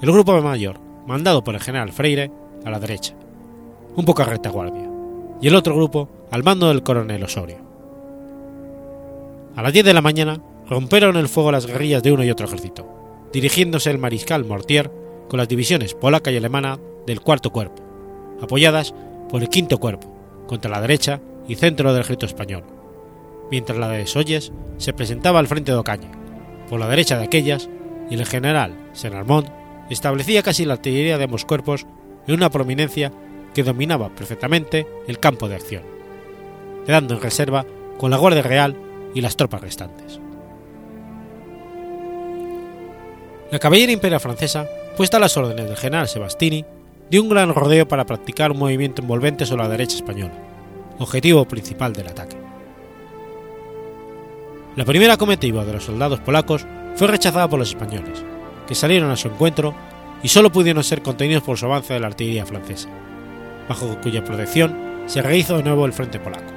el 0.00 0.10
grupo 0.10 0.40
mayor, 0.40 0.80
mandado 1.06 1.44
por 1.44 1.54
el 1.54 1.60
general 1.60 1.92
Freire, 1.92 2.30
a 2.64 2.70
la 2.70 2.80
derecha, 2.80 3.12
un 3.94 4.06
poco 4.06 4.22
a 4.22 4.24
retaguardia, 4.24 4.88
y 5.42 5.48
el 5.48 5.54
otro 5.54 5.76
grupo 5.76 6.08
al 6.30 6.42
mando 6.42 6.68
del 6.68 6.82
coronel 6.82 7.22
Osorio. 7.22 7.58
A 9.54 9.60
las 9.60 9.74
10 9.74 9.84
de 9.84 9.92
la 9.92 10.00
mañana 10.00 10.40
rompieron 10.70 11.18
el 11.18 11.28
fuego 11.28 11.52
las 11.52 11.66
guerrillas 11.66 12.02
de 12.02 12.12
uno 12.12 12.24
y 12.24 12.30
otro 12.30 12.46
ejército, 12.46 12.88
dirigiéndose 13.30 13.90
el 13.90 13.98
mariscal 13.98 14.46
Mortier 14.46 14.90
con 15.28 15.36
las 15.36 15.48
divisiones 15.48 15.92
polaca 15.92 16.30
y 16.30 16.38
alemana 16.38 16.78
del 17.06 17.20
cuarto 17.20 17.50
cuerpo, 17.50 17.82
apoyadas 18.40 18.94
por 19.28 19.42
el 19.42 19.50
quinto 19.50 19.76
cuerpo, 19.76 20.16
contra 20.46 20.70
la 20.70 20.80
derecha 20.80 21.20
y 21.46 21.56
centro 21.56 21.92
del 21.92 22.00
ejército 22.00 22.24
español, 22.24 22.64
mientras 23.50 23.76
la 23.76 23.90
de 23.90 24.06
Soyes 24.06 24.50
se 24.78 24.94
presentaba 24.94 25.40
al 25.40 25.46
frente 25.46 25.72
de 25.72 25.76
Ocaña, 25.78 26.10
por 26.70 26.80
la 26.80 26.88
derecha 26.88 27.18
de 27.18 27.24
aquellas, 27.24 27.68
y 28.12 28.14
el 28.14 28.26
general 28.26 28.76
Senarmont 28.92 29.48
establecía 29.88 30.42
casi 30.42 30.66
la 30.66 30.74
artillería 30.74 31.16
de 31.16 31.24
ambos 31.24 31.46
cuerpos 31.46 31.86
en 32.26 32.34
una 32.34 32.50
prominencia 32.50 33.10
que 33.54 33.62
dominaba 33.62 34.10
perfectamente 34.10 34.86
el 35.08 35.18
campo 35.18 35.48
de 35.48 35.54
acción, 35.54 35.82
quedando 36.84 37.14
en 37.14 37.22
reserva 37.22 37.64
con 37.96 38.10
la 38.10 38.18
Guardia 38.18 38.42
Real 38.42 38.76
y 39.14 39.22
las 39.22 39.36
tropas 39.36 39.62
restantes. 39.62 40.20
La 43.50 43.58
caballería 43.58 43.94
imperial 43.94 44.20
francesa, 44.20 44.66
puesta 44.94 45.16
a 45.16 45.20
las 45.20 45.34
órdenes 45.38 45.66
del 45.66 45.78
general 45.78 46.06
Sebastini, 46.06 46.66
dio 47.08 47.22
un 47.22 47.30
gran 47.30 47.54
rodeo 47.54 47.88
para 47.88 48.04
practicar 48.04 48.50
un 48.52 48.58
movimiento 48.58 49.00
envolvente 49.00 49.46
sobre 49.46 49.62
la 49.62 49.70
derecha 49.70 49.96
española, 49.96 50.34
objetivo 50.98 51.46
principal 51.46 51.94
del 51.94 52.08
ataque. 52.08 52.36
La 54.76 54.84
primera 54.84 55.16
comitiva 55.16 55.64
de 55.64 55.72
los 55.72 55.84
soldados 55.84 56.20
polacos 56.20 56.66
fue 56.94 57.08
rechazada 57.08 57.48
por 57.48 57.58
los 57.58 57.70
españoles, 57.70 58.24
que 58.66 58.74
salieron 58.74 59.10
a 59.10 59.16
su 59.16 59.28
encuentro 59.28 59.74
y 60.22 60.28
solo 60.28 60.52
pudieron 60.52 60.84
ser 60.84 61.02
contenidos 61.02 61.42
por 61.42 61.58
su 61.58 61.66
avance 61.66 61.94
de 61.94 62.00
la 62.00 62.06
artillería 62.06 62.46
francesa, 62.46 62.88
bajo 63.68 64.00
cuya 64.00 64.24
protección 64.24 65.04
se 65.06 65.22
rehizo 65.22 65.56
de 65.56 65.64
nuevo 65.64 65.86
el 65.86 65.92
frente 65.92 66.20
polaco. 66.20 66.52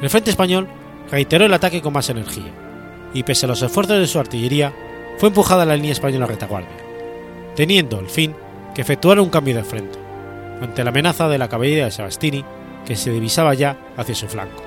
El 0.00 0.08
frente 0.08 0.30
español 0.30 0.68
reiteró 1.10 1.44
el 1.44 1.54
ataque 1.54 1.82
con 1.82 1.92
más 1.92 2.08
energía, 2.08 2.52
y 3.12 3.22
pese 3.22 3.46
a 3.46 3.48
los 3.48 3.62
esfuerzos 3.62 3.98
de 3.98 4.06
su 4.06 4.18
artillería, 4.18 4.72
fue 5.18 5.28
empujada 5.28 5.66
la 5.66 5.76
línea 5.76 5.92
española 5.92 6.24
a 6.24 6.28
retaguardia, 6.28 6.76
teniendo 7.56 7.98
el 7.98 8.08
fin 8.08 8.34
que 8.74 8.82
efectuara 8.82 9.20
un 9.20 9.30
cambio 9.30 9.56
de 9.56 9.64
frente, 9.64 9.98
ante 10.62 10.84
la 10.84 10.90
amenaza 10.90 11.28
de 11.28 11.38
la 11.38 11.48
caballería 11.48 11.86
de 11.86 11.90
Sebastini, 11.90 12.44
que 12.86 12.96
se 12.96 13.10
divisaba 13.10 13.54
ya 13.54 13.76
hacia 13.96 14.14
su 14.14 14.28
flanco. 14.28 14.62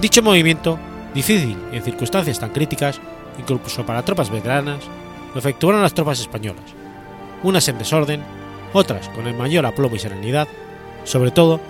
Dicho 0.00 0.22
movimiento, 0.22 0.78
difícil 1.14 1.56
en 1.72 1.82
circunstancias 1.82 2.38
tan 2.38 2.50
críticas, 2.50 3.00
incluso 3.38 3.84
para 3.84 4.02
tropas 4.02 4.30
veteranas, 4.30 4.80
lo 5.32 5.38
efectuaron 5.38 5.82
las 5.82 5.94
tropas 5.94 6.20
españolas, 6.20 6.64
unas 7.42 7.66
en 7.68 7.78
desorden, 7.78 8.22
otras 8.72 9.08
con 9.08 9.26
el 9.26 9.34
mayor 9.34 9.66
aplomo 9.66 9.96
y 9.96 9.98
serenidad, 9.98 10.48
sobre 11.04 11.30
todo 11.30 11.60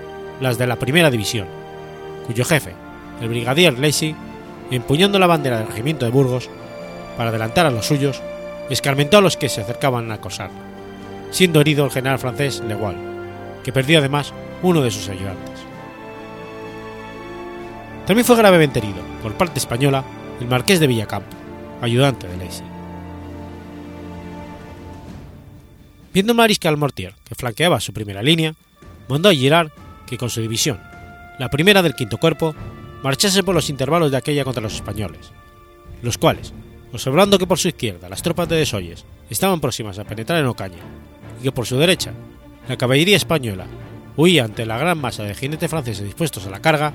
las 0.41 0.59
de 0.59 0.67
la 0.67 0.77
primera 0.77 1.11
división, 1.11 1.47
cuyo 2.27 2.45
jefe, 2.45 2.75
el 3.21 3.29
brigadier 3.29 3.79
Lacey, 3.79 4.15
empuñando 4.71 5.19
la 5.19 5.27
bandera 5.27 5.59
del 5.59 5.69
regimiento 5.69 6.05
de 6.05 6.13
Burgos, 6.13 6.49
para 7.17 7.31
adelantar 7.31 7.67
a 7.67 7.71
los 7.71 7.87
suyos, 7.87 8.23
escarmentó 8.71 9.19
a 9.19 9.21
los 9.21 9.37
que 9.37 9.49
se 9.49 9.61
acercaban 9.61 10.11
a 10.11 10.15
acosar, 10.15 10.51
siendo 11.31 11.61
herido 11.61 11.85
el 11.85 11.91
general 11.91 12.19
francés 12.19 12.63
Legual, 12.67 12.97
que 13.63 13.73
perdió 13.73 13.99
además 13.99 14.33
uno 14.63 14.81
de 14.81 14.91
sus 14.91 15.09
ayudantes. 15.09 15.50
También 18.11 18.27
fue 18.27 18.35
gravemente 18.35 18.81
herido, 18.81 19.05
por 19.23 19.35
parte 19.35 19.61
española, 19.61 20.03
el 20.41 20.49
marqués 20.49 20.81
de 20.81 20.89
Villacampo, 20.89 21.37
ayudante 21.81 22.27
de 22.27 22.37
Lacy. 22.39 22.65
Viendo 26.13 26.35
mariscal 26.35 26.77
Mortier 26.77 27.15
que 27.23 27.37
flanqueaba 27.37 27.79
su 27.79 27.93
primera 27.93 28.21
línea, 28.21 28.57
mandó 29.09 29.29
a 29.29 29.33
Girard 29.33 29.71
que 30.09 30.19
con 30.19 30.29
su 30.29 30.41
división, 30.41 30.81
la 31.39 31.51
primera 31.51 31.83
del 31.83 31.95
quinto 31.95 32.19
cuerpo, 32.19 32.53
marchase 33.05 33.45
por 33.45 33.55
los 33.55 33.71
intervalos 33.71 34.11
de 34.11 34.17
aquella 34.17 34.43
contra 34.43 34.61
los 34.61 34.75
españoles, 34.75 35.31
los 36.03 36.19
cuales, 36.19 36.53
observando 36.93 37.39
que 37.39 37.47
por 37.47 37.61
su 37.61 37.69
izquierda 37.69 38.09
las 38.09 38.23
tropas 38.23 38.49
de 38.49 38.57
Desoyes 38.57 39.05
estaban 39.31 39.61
próximas 39.61 40.01
a 40.01 40.05
penetrar 40.05 40.41
en 40.41 40.47
Ocaña 40.47 40.83
y 41.39 41.45
que 41.45 41.53
por 41.53 41.65
su 41.65 41.77
derecha 41.77 42.13
la 42.67 42.77
caballería 42.77 43.17
española 43.17 43.67
huía 44.17 44.43
ante 44.43 44.67
la 44.67 44.79
gran 44.79 44.99
masa 44.99 45.23
de 45.23 45.37
jinetes 45.37 45.71
franceses 45.71 46.05
dispuestos 46.05 46.45
a 46.45 46.51
la 46.51 46.61
carga, 46.61 46.93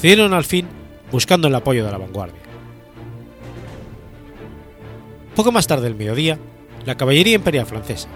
cedieron 0.00 0.34
al 0.34 0.44
fin 0.44 0.66
buscando 1.10 1.48
el 1.48 1.54
apoyo 1.54 1.84
de 1.84 1.92
la 1.92 1.98
vanguardia. 1.98 2.40
Poco 5.34 5.52
más 5.52 5.66
tarde 5.66 5.84
del 5.84 5.96
mediodía, 5.96 6.38
la 6.84 6.96
caballería 6.96 7.34
imperial 7.34 7.66
francesa, 7.66 8.08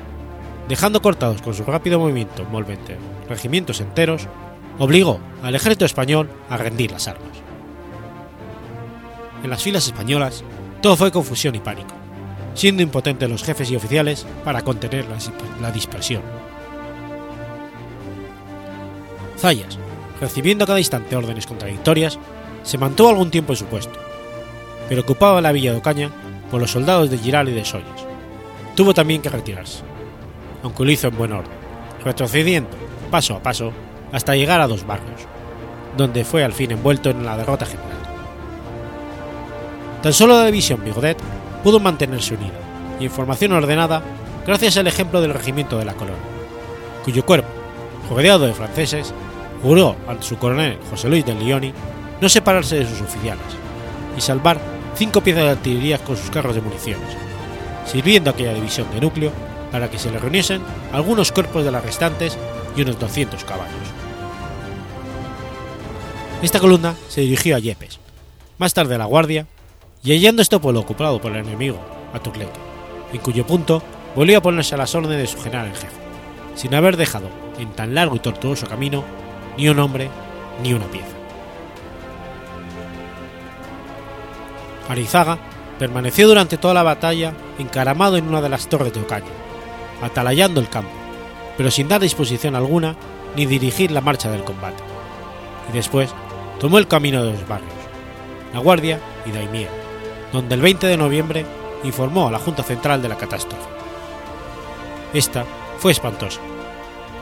dejando 0.69 1.03
cortados 1.03 1.43
con 1.43 1.55
su 1.55 1.65
rápido 1.65 1.99
movimiento 1.99 2.43
envolvente 2.43 2.97
regimientos 3.29 3.81
enteros, 3.81 4.27
obligó 4.79 5.21
al 5.43 5.55
ejército 5.55 5.85
español 5.85 6.31
a 6.49 6.57
rendir 6.57 6.91
las 6.91 7.09
armas. 7.09 7.29
En 9.43 9.51
las 9.51 9.63
filas 9.63 9.87
españolas, 9.87 10.43
todo 10.83 10.97
fue 10.97 11.13
confusión 11.13 11.55
y 11.55 11.61
pánico, 11.61 11.95
siendo 12.55 12.83
impotentes 12.83 13.29
los 13.29 13.45
jefes 13.45 13.71
y 13.71 13.77
oficiales 13.77 14.27
para 14.45 14.63
contener 14.63 15.07
la 15.61 15.71
dispersión. 15.71 16.23
Zayas, 19.37 19.79
recibiendo 20.21 20.67
cada 20.67 20.79
instante 20.79 21.17
órdenes 21.17 21.47
contradictorias, 21.47 22.19
se 22.63 22.79
mantuvo 22.79 23.09
algún 23.11 23.31
tiempo 23.31 23.53
en 23.53 23.59
su 23.59 23.65
puesto, 23.67 23.99
pero 24.89 25.03
ocupaba 25.03 25.41
la 25.41 25.53
villa 25.53 25.73
de 25.73 25.79
Ocaña 25.79 26.11
por 26.51 26.61
los 26.61 26.71
soldados 26.71 27.11
de 27.11 27.19
Giral 27.19 27.49
y 27.49 27.53
de 27.53 27.65
Soyes. 27.65 28.07
Tuvo 28.75 28.95
también 28.95 29.23
que 29.23 29.29
retirarse, 29.29 29.83
aunque 30.63 30.85
lo 30.85 30.91
hizo 30.91 31.09
en 31.09 31.17
buen 31.17 31.33
orden, 31.33 31.53
retrocediendo 32.05 32.71
paso 33.11 33.35
a 33.35 33.43
paso 33.43 33.73
hasta 34.13 34.37
llegar 34.37 34.61
a 34.61 34.67
dos 34.67 34.87
barrios, 34.87 35.23
donde 35.97 36.25
fue 36.25 36.45
al 36.45 36.53
fin 36.53 36.71
envuelto 36.71 37.11
en 37.11 37.25
la 37.25 37.37
derrota 37.37 37.67
general. 37.67 37.99
Tan 40.03 40.13
solo 40.13 40.35
la 40.35 40.47
división 40.47 40.85
Bigodet 40.85 41.19
pudo 41.63 41.81
mantenerse 41.81 42.35
unida 42.35 42.59
y 43.01 43.07
en 43.07 43.11
formación 43.11 43.53
ordenada 43.53 44.03
gracias 44.47 44.77
al 44.77 44.87
ejemplo 44.87 45.21
del 45.21 45.35
regimiento 45.35 45.79
de 45.79 45.85
la 45.85 45.95
Colonia, 45.95 46.23
cuyo 47.05 47.25
cuerpo, 47.25 47.49
rodeado 48.09 48.47
de 48.47 48.55
franceses, 48.55 49.13
juró 49.63 49.97
ante 50.07 50.25
su 50.25 50.39
coronel 50.39 50.79
José 50.91 51.09
Luis 51.09 51.25
de 51.25 51.35
Lioni 51.35 51.73
no 52.21 52.29
separarse 52.29 52.77
de 52.77 52.87
sus 52.87 53.01
oficiales 53.01 53.45
y 54.17 54.21
salvar 54.21 54.61
cinco 54.95 55.21
piezas 55.21 55.45
de 55.45 55.51
artillería 55.51 55.99
con 55.99 56.17
sus 56.17 56.31
carros 56.31 56.55
de 56.55 56.61
municiones, 56.61 57.17
sirviendo 57.87 58.31
a 58.31 58.33
aquella 58.33 58.55
división 58.55 58.89
de 58.93 59.01
núcleo 59.01 59.33
para 59.71 59.91
que 59.91 59.99
se 59.99 60.11
le 60.11 60.19
reuniesen 60.19 60.63
algunos 60.93 61.31
cuerpos 61.31 61.65
de 61.65 61.71
las 61.71 61.85
restantes 61.85 62.37
y 62.77 62.83
unos 62.83 62.99
200 62.99 63.45
caballos. 63.45 63.75
Esta 66.43 66.61
columna 66.61 66.95
se 67.09 67.23
dirigió 67.23 67.57
a 67.57 67.59
Yepes, 67.59 67.99
más 68.59 68.75
tarde 68.75 68.95
a 68.95 68.99
la 68.99 69.05
Guardia, 69.05 69.47
y 70.03 70.13
hallando 70.13 70.43
este 70.43 70.59
pueblo 70.59 70.81
ocupado 70.81 71.21
por 71.21 71.33
el 71.33 71.45
enemigo, 71.45 71.79
a 72.15 72.21
Turleque, 72.21 72.59
en 73.13 73.21
cuyo 73.21 73.47
punto 73.47 73.83
volvió 74.15 74.39
a 74.39 74.43
ponerse 74.43 74.75
a 74.75 74.79
las 74.79 74.95
órdenes 74.95 75.19
de 75.19 75.27
su 75.27 75.43
general 75.43 75.67
en 75.67 75.75
jefe, 75.75 75.97
sin 76.55 76.75
haber 76.75 76.97
dejado 76.97 77.29
en 77.59 77.71
tan 77.73 77.95
largo 77.95 78.17
y 78.17 78.21
tortuoso 78.21 78.67
camino 78.67 79.05
ni 79.59 79.69
un 79.69 79.79
hombre 79.81 80.09
ni 80.63 80.73
una 80.73 80.87
pieza. 80.87 81.09
Arizaga 84.89 85.37
permaneció 85.79 86.27
durante 86.27 86.57
toda 86.57 86.75
la 86.75 86.83
batalla 86.83 87.35
encaramado 87.59 88.17
en 88.17 88.27
una 88.27 88.41
de 88.41 88.49
las 88.49 88.69
torres 88.69 88.93
de 88.95 89.01
Ocaña, 89.01 89.27
atalayando 90.01 90.61
el 90.61 90.69
campo, 90.69 90.91
pero 91.57 91.71
sin 91.71 91.89
dar 91.89 92.01
disposición 92.01 92.55
alguna 92.55 92.97
ni 93.37 93.47
dirigir 93.47 93.91
la 93.91 94.01
marcha 94.01 94.31
del 94.31 94.45
combate. 94.45 94.83
Y 95.69 95.73
después 95.73 96.11
tomó 96.59 96.79
el 96.79 96.89
camino 96.89 97.23
de 97.25 97.33
los 97.33 97.47
barrios, 97.47 97.73
La 98.55 98.61
Guardia 98.61 99.01
y 99.27 99.33
Daimiel, 99.33 99.69
donde 100.33 100.55
el 100.55 100.63
20 100.63 100.87
de 100.87 100.97
noviembre 100.97 101.45
informó 101.85 102.29
a 102.29 102.31
la 102.31 102.39
Junta 102.39 102.63
Central 102.63 103.03
de 103.03 103.09
la 103.09 103.17
catástrofe. 103.17 103.69
Esta 105.13 105.45
fue 105.79 105.93
espantosa, 105.93 106.41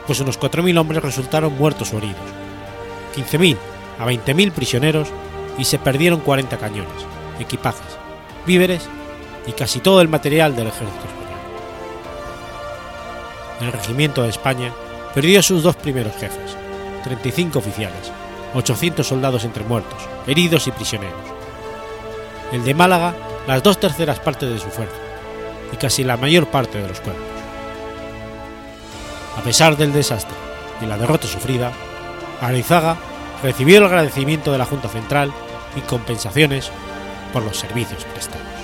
pues 0.06 0.20
unos 0.20 0.38
4.000 0.38 0.78
hombres 0.78 1.02
resultaron 1.02 1.56
muertos 1.56 1.92
o 1.92 1.98
heridos, 1.98 2.16
15.000 3.16 3.56
a 3.98 4.06
20.000 4.06 4.52
prisioneros 4.52 5.08
y 5.58 5.64
se 5.64 5.78
perdieron 5.78 6.20
40 6.20 6.56
cañones, 6.58 7.06
equipajes, 7.40 7.98
víveres 8.46 8.88
y 9.46 9.52
casi 9.52 9.80
todo 9.80 10.00
el 10.00 10.08
material 10.08 10.54
del 10.54 10.68
ejército 10.68 11.06
español. 11.06 11.26
El 13.60 13.72
regimiento 13.72 14.22
de 14.22 14.28
España 14.28 14.72
perdió 15.14 15.40
a 15.40 15.42
sus 15.42 15.62
dos 15.62 15.76
primeros 15.76 16.14
jefes, 16.16 16.56
35 17.04 17.58
oficiales, 17.58 18.12
800 18.54 19.06
soldados 19.06 19.44
entre 19.44 19.64
muertos, 19.64 19.98
heridos 20.26 20.66
y 20.66 20.72
prisioneros. 20.72 21.20
El 22.52 22.64
de 22.64 22.74
Málaga, 22.74 23.14
las 23.46 23.62
dos 23.62 23.78
terceras 23.80 24.20
partes 24.20 24.50
de 24.50 24.58
su 24.58 24.68
fuerza 24.68 24.96
y 25.72 25.76
casi 25.76 26.04
la 26.04 26.16
mayor 26.16 26.46
parte 26.48 26.78
de 26.78 26.88
los 26.88 27.00
cuerpos. 27.00 27.25
A 29.36 29.42
pesar 29.42 29.76
del 29.76 29.92
desastre 29.92 30.34
y 30.80 30.86
la 30.86 30.98
derrota 30.98 31.26
sufrida, 31.26 31.72
Arizaga 32.40 32.96
recibió 33.42 33.78
el 33.78 33.84
agradecimiento 33.84 34.52
de 34.52 34.58
la 34.58 34.64
Junta 34.64 34.88
Central 34.88 35.32
y 35.76 35.80
compensaciones 35.80 36.70
por 37.32 37.42
los 37.42 37.56
servicios 37.56 38.04
prestados. 38.04 38.55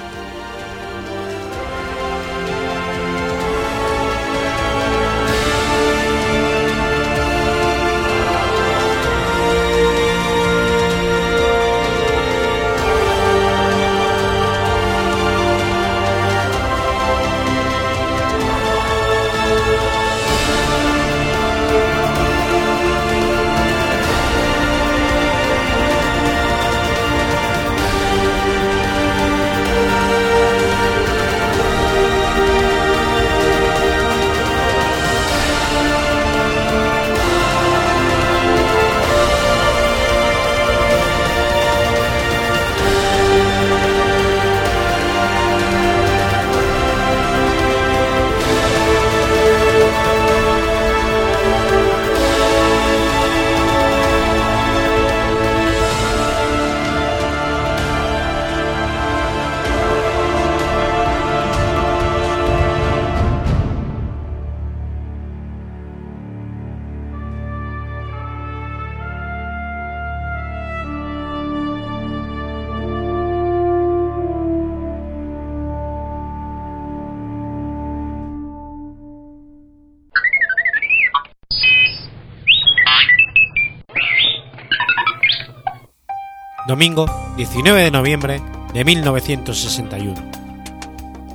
Domingo 86.73 87.05
19 87.37 87.83
de 87.83 87.91
noviembre 87.91 88.41
de 88.73 88.83
1961. 88.83 90.15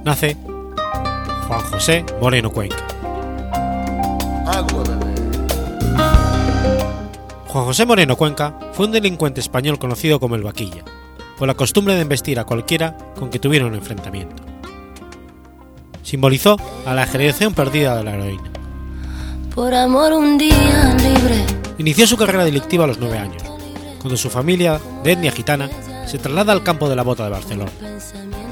Nace 0.04 0.36
Juan 1.48 1.62
José 1.62 2.04
Moreno 2.20 2.50
Cuenca. 2.50 2.84
Juan 7.46 7.66
José 7.66 7.86
Moreno 7.86 8.16
Cuenca 8.16 8.56
fue 8.74 8.88
un 8.88 8.92
delincuente 8.92 9.40
español 9.40 9.78
conocido 9.78 10.20
como 10.20 10.34
el 10.34 10.42
Vaquilla, 10.42 10.84
por 11.38 11.48
la 11.48 11.54
costumbre 11.54 11.94
de 11.94 12.02
embestir 12.02 12.40
a 12.40 12.46
cualquiera 12.46 12.98
con 13.20 13.30
que 13.30 13.38
tuviera 13.38 13.68
un 13.68 13.76
enfrentamiento. 13.76 14.42
Simbolizó 16.02 16.58
a 16.84 16.96
la 16.96 17.06
generación 17.06 17.54
perdida 17.54 17.96
de 17.96 18.04
la 18.04 18.16
heroína. 18.16 18.52
Por 19.54 19.72
amor 19.76 20.14
un 20.14 20.40
día 20.40 20.96
libre. 20.96 21.46
Inició 21.78 22.08
su 22.08 22.18
carrera 22.18 22.44
delictiva 22.44 22.86
a 22.86 22.88
los 22.88 22.98
nueve 22.98 23.20
años, 23.20 23.44
cuando 24.00 24.18
su 24.18 24.30
familia, 24.30 24.80
de 25.04 25.14
etnia 25.14 25.32
gitana, 25.32 25.70
se 26.08 26.18
traslada 26.18 26.54
al 26.54 26.64
campo 26.64 26.90
de 26.90 26.96
la 26.96 27.04
Bota 27.04 27.24
de 27.24 27.30
Barcelona, 27.30 27.72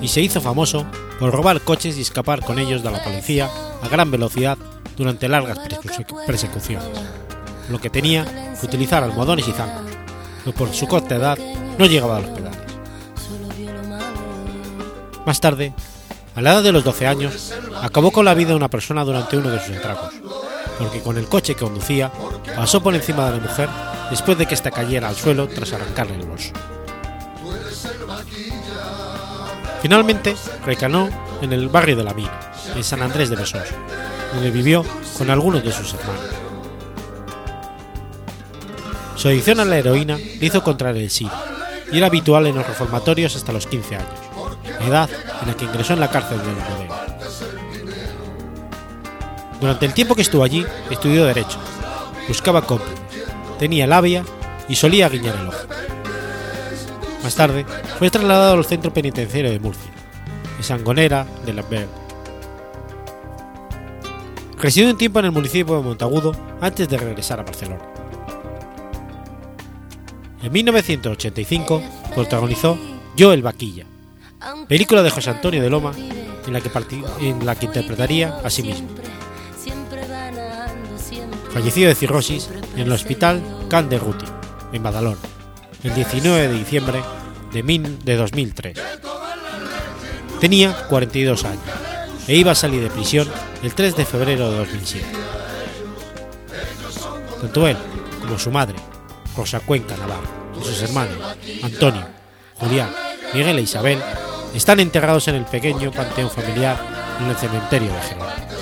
y 0.02 0.08
se 0.08 0.22
hizo 0.22 0.42
famoso 0.42 0.86
por 1.20 1.32
robar 1.32 1.62
coches 1.62 1.98
y 1.98 2.02
escapar 2.02 2.42
con 2.42 2.60
ellos 2.60 2.84
de 2.84 2.92
la 2.92 3.04
policía 3.04 3.50
a 3.82 3.88
gran 3.88 4.12
velocidad 4.12 4.58
durante 4.98 5.28
largas 5.28 5.60
persecuciones, 6.26 6.88
lo 7.70 7.80
que 7.80 7.90
tenía 7.90 8.26
que 8.60 8.66
utilizar 8.66 9.04
almohadones 9.04 9.48
y 9.48 9.52
zancos, 9.52 9.92
pues 10.44 10.56
por 10.56 10.74
su 10.74 10.88
corta 10.88 11.16
edad 11.16 11.38
no 11.78 11.86
llegaba 11.86 12.18
a 12.18 12.22
los 12.22 12.30
pedales. 12.32 12.60
Más 15.26 15.40
tarde, 15.42 15.74
a 16.36 16.42
la 16.42 16.54
edad 16.54 16.64
de 16.64 16.72
los 16.72 16.84
12 16.84 17.08
años, 17.08 17.54
acabó 17.82 18.12
con 18.12 18.26
la 18.26 18.34
vida 18.34 18.50
de 18.50 18.56
una 18.56 18.70
persona 18.70 19.04
durante 19.04 19.38
uno 19.38 19.50
de 19.50 19.60
sus 19.60 19.76
atracos, 19.76 20.14
porque 20.78 21.02
con 21.02 21.18
el 21.18 21.28
coche 21.28 21.56
que 21.56 21.64
conducía 21.64 22.12
pasó 22.56 22.82
por 22.82 22.96
encima 22.96 23.26
de 23.26 23.38
la 23.38 23.44
mujer 23.44 23.70
después 24.10 24.38
de 24.38 24.46
que 24.46 24.54
ésta 24.54 24.72
cayera 24.72 25.10
al 25.10 25.16
suelo 25.16 25.48
tras 25.48 25.74
arrancarle 25.74 26.16
el 26.16 26.26
bolso. 26.26 26.52
Finalmente, 29.82 30.36
recanó 30.66 31.10
en 31.42 31.54
el 31.54 31.70
barrio 31.70 31.96
de 31.96 32.04
la 32.04 32.14
Mina, 32.14 32.40
en 32.76 32.84
San 32.84 33.02
Andrés 33.02 33.30
de 33.30 33.36
Besós, 33.36 33.68
donde 34.34 34.50
vivió 34.50 34.84
con 35.18 35.30
algunos 35.30 35.64
de 35.64 35.72
sus 35.72 35.94
hermanos. 35.94 36.24
Su 39.16 39.28
adicción 39.28 39.60
a 39.60 39.66
la 39.66 39.78
heroína 39.78 40.18
le 40.18 40.46
hizo 40.46 40.64
contraer 40.64 40.98
el 40.98 41.10
SIDA 41.10 41.44
y 41.92 41.98
era 41.98 42.08
habitual 42.08 42.48
en 42.48 42.56
los 42.56 42.68
reformatorios 42.68 43.36
hasta 43.36 43.54
los 43.54 43.68
15 43.68 43.96
años, 43.96 44.20
edad 44.82 45.10
en 45.42 45.48
la 45.48 45.54
que 45.56 45.66
ingresó 45.66 45.94
en 45.94 46.00
la 46.00 46.10
cárcel 46.10 46.40
de 46.40 46.46
Rodeo. 46.46 47.05
Durante 49.66 49.88
el 49.88 49.96
tiempo 49.96 50.14
que 50.14 50.22
estuvo 50.22 50.44
allí, 50.44 50.64
estudió 50.92 51.26
Derecho, 51.26 51.58
buscaba 52.28 52.62
cómplices, 52.62 53.02
tenía 53.58 53.88
labia 53.88 54.24
y 54.70 54.76
solía 54.76 55.10
guiñar 55.10 55.36
el 55.38 55.48
ojo. 55.48 55.58
Más 57.24 57.34
tarde, 57.34 57.66
fue 57.98 58.12
trasladado 58.12 58.54
al 58.54 58.66
centro 58.66 58.94
penitenciario 58.94 59.50
de 59.50 59.60
Murcia, 59.60 59.90
en 60.56 60.64
Sangonera 60.64 61.26
de 61.48 61.54
la 61.54 61.64
Verde. 61.64 61.88
Residió 64.60 64.88
un 64.88 65.00
tiempo 65.00 65.18
en 65.18 65.26
el 65.26 65.32
municipio 65.32 65.78
de 65.78 65.82
Montagudo 65.82 66.36
antes 66.62 66.88
de 66.88 66.98
regresar 67.00 67.40
a 67.40 67.44
Barcelona. 67.44 67.82
En 70.44 70.54
1985 70.54 71.82
protagonizó 72.14 72.78
Yo 73.16 73.34
el 73.34 73.42
Vaquilla, 73.42 73.88
película 74.68 75.02
de 75.02 75.10
José 75.10 75.32
Antonio 75.32 75.64
de 75.64 75.72
Loma 75.72 75.92
en 76.46 76.54
la 77.44 77.56
que 77.56 77.66
interpretaría 77.66 78.38
a 78.44 78.50
sí 78.52 78.62
mismo. 78.62 79.05
Falleció 81.56 81.88
de 81.88 81.96
cirrosis 81.96 82.50
en 82.76 82.82
el 82.82 82.92
Hospital 82.92 83.42
Can 83.70 83.88
de 83.88 83.98
Ruti, 83.98 84.26
en 84.74 84.84
Badalona, 84.84 85.22
el 85.86 85.96
19 85.96 86.50
de 86.50 86.54
diciembre 86.54 87.02
de, 87.54 87.64
de 88.04 88.16
2003. 88.18 88.78
Tenía 90.42 90.74
42 90.90 91.46
años 91.46 91.64
e 92.28 92.36
iba 92.36 92.52
a 92.52 92.56
salir 92.56 92.84
de 92.84 92.90
prisión 92.90 93.30
el 93.64 93.74
3 93.74 93.96
de 93.96 94.04
febrero 94.04 94.52
de 94.52 94.58
2007. 94.58 95.06
Tanto 97.40 97.68
él 97.70 97.78
como 98.20 98.38
su 98.38 98.52
madre, 98.52 98.76
Rosa 99.38 99.62
Cuenca 99.62 99.96
Navarro, 99.96 100.28
y 100.60 100.66
sus 100.66 100.82
hermanos, 100.82 101.38
Antonio, 101.64 102.06
Julián, 102.56 102.90
Miguel 103.34 103.60
e 103.60 103.62
Isabel, 103.62 104.00
están 104.54 104.82
enterrados 104.82 105.30
en 105.30 105.36
el 105.36 105.46
pequeño 105.46 105.90
panteón 105.94 106.30
familiar 106.30 106.78
en 107.22 107.28
el 107.28 107.36
cementerio 107.38 107.94
de 107.94 108.02
Gerona. 108.02 108.55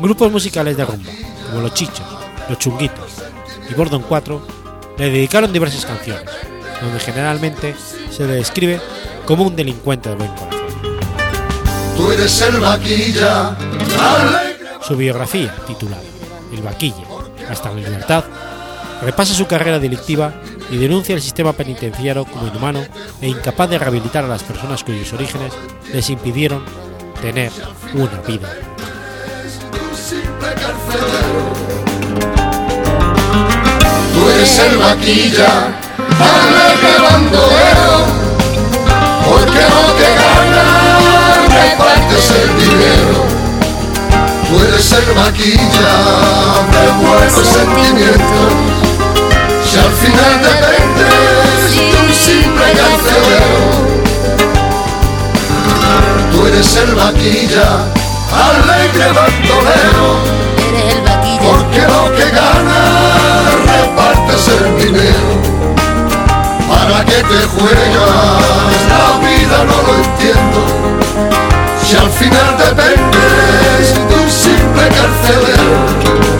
Grupos 0.00 0.32
musicales 0.32 0.78
de 0.78 0.84
rumba, 0.84 1.12
como 1.46 1.60
Los 1.60 1.74
Chichos, 1.74 2.06
Los 2.48 2.58
Chunguitos 2.58 3.12
y 3.70 3.74
Bordon 3.74 4.02
4, 4.08 4.46
le 4.96 5.10
dedicaron 5.10 5.52
diversas 5.52 5.84
canciones, 5.84 6.24
donde 6.80 6.98
generalmente 7.00 7.74
se 8.10 8.26
le 8.26 8.34
describe 8.34 8.80
como 9.26 9.44
un 9.44 9.54
delincuente 9.54 10.08
de 10.08 10.14
buen 10.16 10.30
corazón. 10.30 10.60
Tú 11.96 12.12
eres 12.12 12.40
el 12.40 12.60
vaquilla, 12.60 13.56
Su 14.80 14.96
biografía, 14.96 15.54
titulada 15.66 16.02
El 16.50 16.62
vaquilla, 16.62 17.04
hasta 17.50 17.68
la 17.68 17.76
libertad, 17.76 18.24
repasa 19.02 19.34
su 19.34 19.46
carrera 19.46 19.78
delictiva 19.78 20.32
y 20.70 20.78
denuncia 20.78 21.14
el 21.14 21.20
sistema 21.20 21.52
penitenciario 21.52 22.24
como 22.24 22.46
inhumano 22.46 22.80
e 23.20 23.28
incapaz 23.28 23.68
de 23.68 23.78
rehabilitar 23.78 24.24
a 24.24 24.28
las 24.28 24.44
personas 24.44 24.82
cuyos 24.82 25.12
orígenes 25.12 25.52
les 25.92 26.08
impidieron 26.08 26.64
tener 27.20 27.52
una 27.92 28.20
vida. 28.26 28.48
Tú 34.12 34.28
eres 34.28 34.58
el 34.58 34.76
vaquilla, 34.78 35.50
alegre 36.18 36.94
bandolero, 36.98 37.92
porque 39.24 39.62
no 39.70 39.82
te 39.98 40.08
ganas, 40.20 41.46
repartes 41.46 42.26
el 42.42 42.50
dinero. 42.58 43.18
Tú 44.48 44.54
eres 44.64 44.92
el 44.92 45.14
vaquilla 45.14 45.92
de 46.72 46.84
buenos 47.06 47.46
sentimientos, 47.46 48.52
si 49.64 49.78
al 49.78 49.92
final 49.92 50.34
dependes 50.42 51.70
de 51.76 51.82
un 52.00 52.12
simple 52.14 52.66
carcelero. 52.72 53.62
Tú 56.32 56.46
eres 56.48 56.76
el 56.76 56.94
vaquilla, 56.96 57.68
alegre 58.34 59.06
bandolero 59.12 60.49
porque 61.70 61.86
lo 61.86 62.12
que 62.16 62.30
ganas 62.30 63.54
repartes 63.66 64.48
el 64.48 64.84
dinero. 64.84 65.30
¿Para 66.68 67.04
qué 67.04 67.22
te 67.22 67.46
juegas? 67.46 68.72
La 68.88 69.18
vida 69.20 69.64
no 69.64 69.76
lo 69.86 69.94
entiendo. 70.04 70.60
Si 71.82 71.96
al 71.96 72.10
final 72.10 72.56
dependes 72.58 73.94
de 74.08 74.14
un 74.14 74.30
simple 74.30 74.88
carcelero. 74.88 76.39